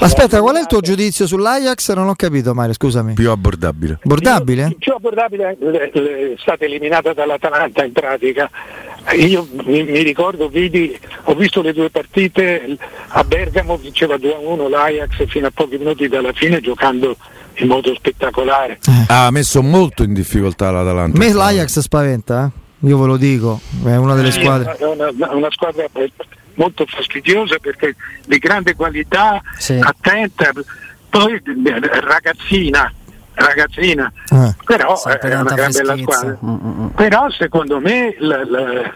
Aspetta, 0.00 0.40
qual 0.40 0.56
è 0.56 0.60
il 0.60 0.66
tuo 0.66 0.80
giudizio 0.80 1.26
sull'Ajax? 1.26 1.92
Non 1.92 2.08
ho 2.08 2.14
capito 2.14 2.54
Mario, 2.54 2.72
scusami. 2.72 3.12
Più 3.14 3.30
abbordabile. 3.30 3.98
Abbordabile? 4.02 4.68
Più, 4.68 4.78
più 4.78 4.92
abbordabile, 4.94 5.58
è 5.58 6.34
stata 6.38 6.64
eliminata 6.64 7.12
dall'Atalanta 7.12 7.84
in 7.84 7.92
pratica. 7.92 8.50
Io 9.16 9.46
mi, 9.64 9.82
mi, 9.82 10.02
ricordo, 10.02 10.48
vidi, 10.48 10.98
ho 11.24 11.34
visto 11.34 11.60
le 11.60 11.74
due 11.74 11.90
partite 11.90 12.76
a 13.08 13.24
Bergamo, 13.24 13.76
vinceva 13.76 14.14
2-1 14.16 14.68
l'Ajax 14.70 15.26
fino 15.26 15.48
a 15.48 15.50
pochi 15.52 15.76
minuti 15.76 16.08
dalla 16.08 16.32
fine 16.32 16.60
giocando 16.60 17.16
in 17.56 17.68
modo 17.68 17.94
spettacolare. 17.94 18.78
Eh. 18.86 19.04
Ha 19.08 19.30
messo 19.30 19.62
molto 19.62 20.02
in 20.02 20.14
difficoltà 20.14 20.70
l'Atalanta. 20.70 21.16
A 21.16 21.20
me 21.20 21.32
l'Ajax 21.32 21.80
spaventa, 21.80 22.46
eh? 22.46 22.88
io 22.88 22.98
ve 22.98 23.06
lo 23.06 23.16
dico, 23.18 23.60
è 23.84 23.96
una 23.96 24.14
delle 24.14 24.30
squadre. 24.30 24.76
È 24.76 24.84
una, 24.84 25.10
una, 25.10 25.34
una 25.34 25.50
squadra 25.50 25.86
molto 26.60 26.84
fastidiosa 26.86 27.56
perché 27.58 27.96
di 28.26 28.38
grande 28.38 28.74
qualità, 28.74 29.40
sì. 29.56 29.78
attenta, 29.80 30.50
poi 31.08 31.42
ragazzina, 32.02 32.92
ragazzina, 33.32 34.12
eh. 34.30 34.54
però 34.66 35.02
è 35.02 35.34
una 35.34 35.54
gran 35.54 35.72
bella 35.72 35.96
squadra. 35.96 36.38
Mm, 36.44 36.48
mm, 36.50 36.82
mm. 36.82 36.86
Però 36.88 37.30
secondo 37.30 37.80
me 37.80 38.14
la, 38.18 38.44
la, 38.44 38.94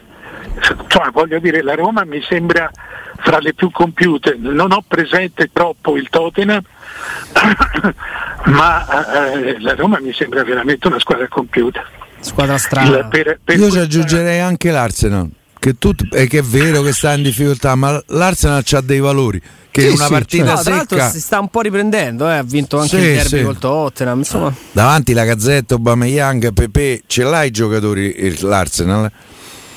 cioè, 0.88 1.10
voglio 1.10 1.38
dire, 1.38 1.62
la 1.62 1.74
Roma 1.74 2.04
mi 2.04 2.22
sembra 2.28 2.70
fra 3.16 3.38
le 3.38 3.54
più 3.54 3.70
compiute, 3.70 4.36
non 4.38 4.70
ho 4.70 4.84
presente 4.86 5.48
troppo 5.50 5.96
il 5.96 6.10
Tottenham, 6.10 6.60
ma 8.44 9.32
eh, 9.32 9.58
la 9.60 9.74
Roma 9.74 9.98
mi 10.00 10.12
sembra 10.12 10.44
veramente 10.44 10.86
una 10.86 10.98
squadra 10.98 11.26
compiuta. 11.28 11.82
Squadra 12.20 12.58
strana. 12.58 13.08
Per, 13.08 13.38
per 13.42 13.58
Io 13.58 13.70
ci 13.70 13.78
aggiungerei 13.78 14.40
anche 14.40 14.70
l'Arsenal 14.70 15.30
che, 15.64 15.78
tutto, 15.78 16.04
è 16.14 16.26
che 16.26 16.40
è 16.40 16.42
vero 16.42 16.82
che 16.82 16.92
sta 16.92 17.14
in 17.14 17.22
difficoltà, 17.22 17.74
ma 17.74 17.98
l'Arsenal 18.08 18.62
ha 18.70 18.80
dei 18.82 19.00
valori. 19.00 19.40
Che 19.70 19.80
sì, 19.80 19.94
una 19.94 20.08
partita 20.08 20.56
sì, 20.56 20.64
certo. 20.64 20.94
secca... 20.94 21.04
no, 21.06 21.10
si 21.10 21.20
sta 21.20 21.40
un 21.40 21.48
po' 21.48 21.62
riprendendo, 21.62 22.28
eh. 22.28 22.34
ha 22.34 22.42
vinto 22.42 22.76
anche 22.76 22.88
sì, 22.88 22.96
il 22.96 23.14
derby 23.14 23.38
sì. 23.38 23.42
col 23.42 23.58
Tottenham. 23.58 24.18
Insomma. 24.18 24.54
Davanti 24.72 25.14
la 25.14 25.24
Gazzetta, 25.24 25.74
Aubameyang, 25.74 26.52
Pepe, 26.52 27.02
ce 27.06 27.22
l'hai 27.22 27.48
i 27.48 27.50
giocatori 27.50 28.36
l'Arsenal? 28.42 29.10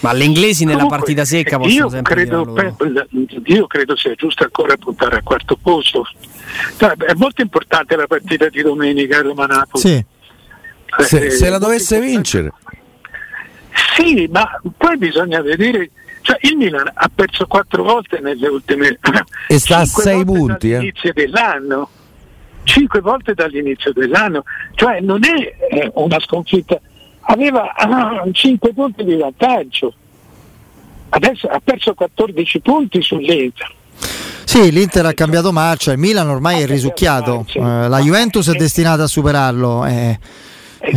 Ma 0.01 0.13
gli 0.13 0.23
inglesi 0.23 0.65
nella 0.65 0.81
Comunque, 0.81 0.97
partita 0.97 1.25
secca 1.25 1.57
possono 1.57 1.85
io 1.85 1.89
sempre 1.89 2.13
credo, 2.13 2.53
io 3.45 3.65
credo 3.65 3.95
sia 3.95 4.13
giusto 4.13 4.43
ancora 4.43 4.75
puntare 4.75 5.15
al 5.15 5.23
quarto 5.23 5.57
posto. 5.59 6.05
È 6.77 7.13
molto 7.15 7.41
importante 7.41 7.95
la 7.95 8.07
partita 8.07 8.49
di 8.49 8.61
domenica 8.61 9.21
Roma-Napoli. 9.21 9.81
Sì. 9.81 10.05
Se, 10.99 11.25
eh, 11.25 11.29
se 11.31 11.49
la 11.49 11.57
dovesse 11.57 11.99
vincere. 11.99 12.51
Sì, 13.95 14.27
ma 14.31 14.59
poi 14.75 14.97
bisogna 14.97 15.41
vedere. 15.41 15.91
Cioè, 16.21 16.37
il 16.41 16.57
Milan 16.57 16.91
ha 16.93 17.09
perso 17.13 17.45
quattro 17.47 17.83
volte 17.83 18.19
nelle 18.19 18.47
ultime. 18.47 18.99
E 19.47 19.59
sta 19.59 19.77
a 19.77 19.85
sei 19.85 20.25
punti. 20.25 20.71
Dall'inizio 20.71 21.09
eh. 21.09 21.13
dell'anno. 21.13 21.89
Cinque 22.63 22.99
volte 22.99 23.33
dall'inizio 23.33 23.93
dell'anno. 23.93 24.43
Cioè, 24.75 24.99
non 24.99 25.23
è 25.23 25.55
eh, 25.69 25.91
una 25.95 26.19
sconfitta. 26.19 26.79
Aveva 27.29 27.73
ah, 27.73 28.23
5 28.29 28.73
punti 28.73 29.03
di 29.03 29.15
vantaggio. 29.15 29.93
Adesso 31.09 31.47
ha 31.47 31.61
perso 31.63 31.93
14 31.93 32.59
punti 32.59 33.01
sull'Inter. 33.01 33.75
Sì, 34.43 34.71
l'Inter 34.71 35.05
ha 35.05 35.13
cambiato 35.13 35.51
marcia, 35.51 35.91
il 35.91 35.97
Milan 35.97 36.29
ormai 36.29 36.61
è 36.61 36.65
risucchiato, 36.65 37.45
eh, 37.53 37.59
la 37.59 37.99
Juventus 37.99 38.49
è 38.49 38.55
destinata 38.55 39.03
a 39.03 39.07
superarlo. 39.07 39.85
Eh. 39.85 40.17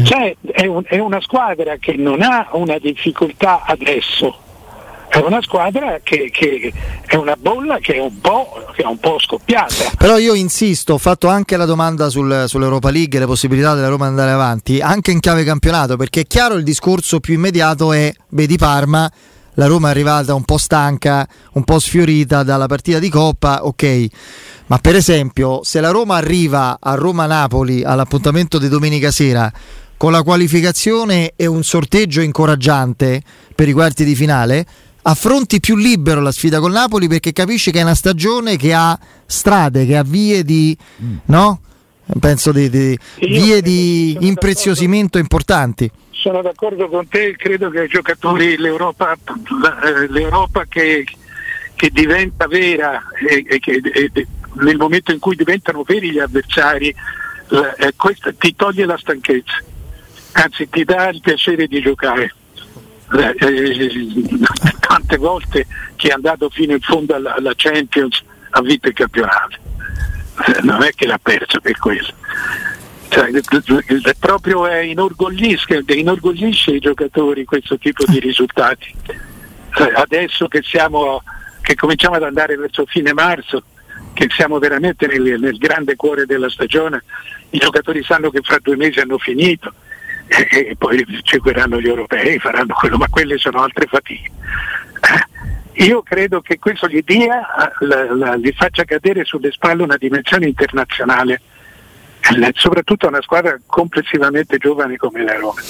Cioè, 0.05 0.37
è, 0.53 0.67
un, 0.67 0.83
è 0.87 0.99
una 0.99 1.21
squadra 1.21 1.77
che 1.77 1.95
non 1.97 2.23
ha 2.23 2.49
una 2.53 2.79
difficoltà 2.79 3.63
adesso, 3.65 4.37
è 5.09 5.19
una 5.19 5.43
squadra 5.43 5.99
che, 6.03 6.31
che, 6.33 6.73
è 7.05 7.17
una 7.17 7.35
bolla 7.37 7.79
che 7.79 7.95
è 7.95 7.99
un 7.99 8.21
po', 8.21 8.65
che 8.73 8.83
è 8.83 8.87
un 8.87 8.99
po 8.99 9.19
scoppiata. 9.19 9.91
Però 9.99 10.17
io 10.19 10.35
insisto, 10.35 10.95
ho 10.95 10.99
fatto 10.99 11.27
anche 11.27 11.57
la 11.57 11.65
domanda 11.65 12.09
sul, 12.09 12.45
sull'Europa 12.47 12.91
League 12.91 13.19
le 13.19 13.27
possibilità 13.27 13.75
della 13.75 13.89
Roma 13.89 14.07
andare 14.07 14.31
avanti, 14.31 14.81
anche 14.81 15.11
in 15.11 15.19
chiave 15.19 15.43
campionato, 15.43 15.97
perché 15.97 16.21
è 16.21 16.27
chiaro 16.27 16.55
il 16.55 16.63
discorso 16.63 17.19
più 17.19 17.35
immediato 17.35 17.93
è, 17.93 18.13
vedi 18.29 18.57
Parma, 18.57 19.11
la 19.61 19.67
Roma 19.67 19.89
è 19.89 19.91
arrivata 19.91 20.33
un 20.33 20.45
po' 20.45 20.57
stanca, 20.57 21.29
un 21.53 21.65
po' 21.65 21.79
sfiorita 21.79 22.43
dalla 22.43 22.65
partita 22.65 22.99
di 22.99 23.11
Coppa, 23.11 23.67
ok. 23.67 24.07
Ma 24.69 24.79
per 24.79 24.97
esempio, 24.97 25.61
se 25.65 25.83
la 25.83 25.91
Roma 25.91 26.17
arriva 26.17 26.79
a 26.81 26.95
Roma-Napoli 26.95 27.85
all'appuntamento 27.85 28.59
di 28.59 28.69
domenica 28.69 29.11
sera 29.11 29.53
con 29.99 30.13
la 30.13 30.23
qualificazione 30.23 31.35
e 31.37 31.45
un 31.45 31.63
sorteggio 31.63 32.23
incoraggiante 32.23 33.23
per 33.55 33.69
i 33.69 33.73
quarti 33.73 34.03
di 34.03 34.15
finale, 34.15 34.65
affronti 35.03 35.61
più 35.61 35.77
libero 35.77 36.23
la 36.23 36.33
sfida 36.33 36.59
con 36.59 36.71
Napoli 36.71 37.07
perché 37.07 37.35
capisci 37.35 37.71
che 37.71 37.81
è 37.81 37.83
una 37.83 37.95
stagione 37.95 38.57
che 38.57 38.73
ha 38.73 38.99
strade, 39.27 39.85
che 39.85 39.95
ha 39.95 40.03
vie 40.03 40.43
di, 40.43 40.75
mm. 41.03 41.17
no? 41.27 41.61
Penso 42.19 42.51
di, 42.51 42.71
di 42.71 42.99
vie 43.19 43.61
di 43.61 44.17
impreziosimento 44.21 45.19
importanti 45.19 45.89
sono 46.21 46.43
d'accordo 46.43 46.89
con 46.89 47.09
te, 47.09 47.35
credo 47.37 47.71
che 47.71 47.81
ai 47.81 47.89
giocatori 47.89 48.59
l'Europa, 48.59 49.17
l'Europa 50.09 50.67
che, 50.67 51.07
che, 51.75 51.91
diventa 51.91 52.47
vera 52.47 53.03
e, 53.27 53.45
e 53.49 53.59
che 53.59 53.81
e, 53.83 54.27
nel 54.57 54.77
momento 54.77 55.13
in 55.13 55.19
cui 55.19 55.35
diventano 55.35 55.83
veri 55.83 56.11
gli 56.11 56.19
avversari, 56.19 56.89
eh, 56.89 57.95
questa 57.97 58.33
ti 58.33 58.55
toglie 58.55 58.85
la 58.85 58.99
stanchezza, 58.99 59.63
anzi 60.33 60.69
ti 60.69 60.85
dà 60.85 61.09
il 61.09 61.21
piacere 61.21 61.67
di 61.67 61.81
giocare. 61.81 62.35
Eh, 63.13 63.35
eh 63.39 64.19
tante 64.79 65.17
volte 65.17 65.67
chi 65.97 66.09
è 66.09 66.13
andato 66.13 66.51
fino 66.51 66.73
in 66.73 66.81
fondo 66.81 67.15
alla, 67.15 67.35
alla 67.35 67.55
Champions 67.57 68.23
ha 68.51 68.61
vinto 68.61 68.89
il 68.89 68.95
campionato, 68.95 69.57
eh, 70.47 70.61
non 70.63 70.83
è 70.83 70.91
che 70.91 71.07
l'ha 71.07 71.19
perso 71.21 71.61
per 71.61 71.79
quello 71.79 72.20
cioè, 73.11 73.29
proprio 74.21 74.69
inorgoglisce, 74.69 75.83
inorgoglisce, 75.85 76.71
i 76.71 76.79
giocatori 76.79 77.45
questo 77.45 77.77
tipo 77.77 78.05
di 78.07 78.21
risultati. 78.21 78.95
Cioè, 79.73 79.93
adesso 79.97 80.47
che, 80.47 80.63
siamo, 80.63 81.21
che 81.61 81.75
cominciamo 81.75 82.15
ad 82.15 82.23
andare 82.23 82.57
verso 82.57 82.85
fine 82.87 83.13
marzo, 83.13 83.65
che 84.13 84.29
siamo 84.31 84.61
veramente 84.61 85.09
nel, 85.09 85.41
nel, 85.41 85.59
grande 85.59 85.97
cuore 85.97 86.25
della 86.25 86.49
stagione, 86.49 87.03
i 87.51 87.59
giocatori 87.59 88.03
sanno 88.05 88.31
che 88.31 88.43
fra 88.43 88.59
due 88.63 88.77
mesi 88.77 89.01
hanno 89.01 89.19
finito 89.19 89.75
e, 90.29 90.69
e 90.69 90.77
poi 90.79 91.05
seguiranno 91.25 91.81
gli 91.81 91.89
europei, 91.89 92.39
faranno 92.39 92.75
quello, 92.75 92.97
ma 92.97 93.09
quelle 93.09 93.39
sono 93.39 93.61
altre 93.61 93.87
fatiche. 93.87 94.31
Eh, 95.01 95.85
io 95.85 96.03
credo 96.03 96.41
che 96.43 96.61
questo 96.61 96.87
gli 96.87 97.03
dia, 97.05 97.45
la, 97.81 98.15
la, 98.15 98.37
gli 98.37 98.53
faccia 98.53 98.85
cadere 98.85 99.25
sulle 99.25 99.51
spalle 99.51 99.83
una 99.83 99.97
dimensione 99.97 100.47
internazionale 100.47 101.41
soprattutto 102.55 103.07
una 103.07 103.23
squadra 103.23 103.59
complessivamente 103.67 104.59
giovane 104.59 104.97
come 104.97 105.25
la 105.25 105.35
Roma. 105.37 105.61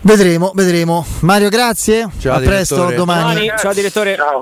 Vedremo, 0.00 0.52
vedremo. 0.54 1.04
Mario, 1.20 1.48
grazie. 1.48 2.08
Ciao, 2.18 2.34
a 2.34 2.38
direttore. 2.38 2.46
presto 2.46 2.90
domani. 2.94 3.52
Ciao 3.56 3.72
direttore. 3.72 4.14
Ciao. 4.16 4.36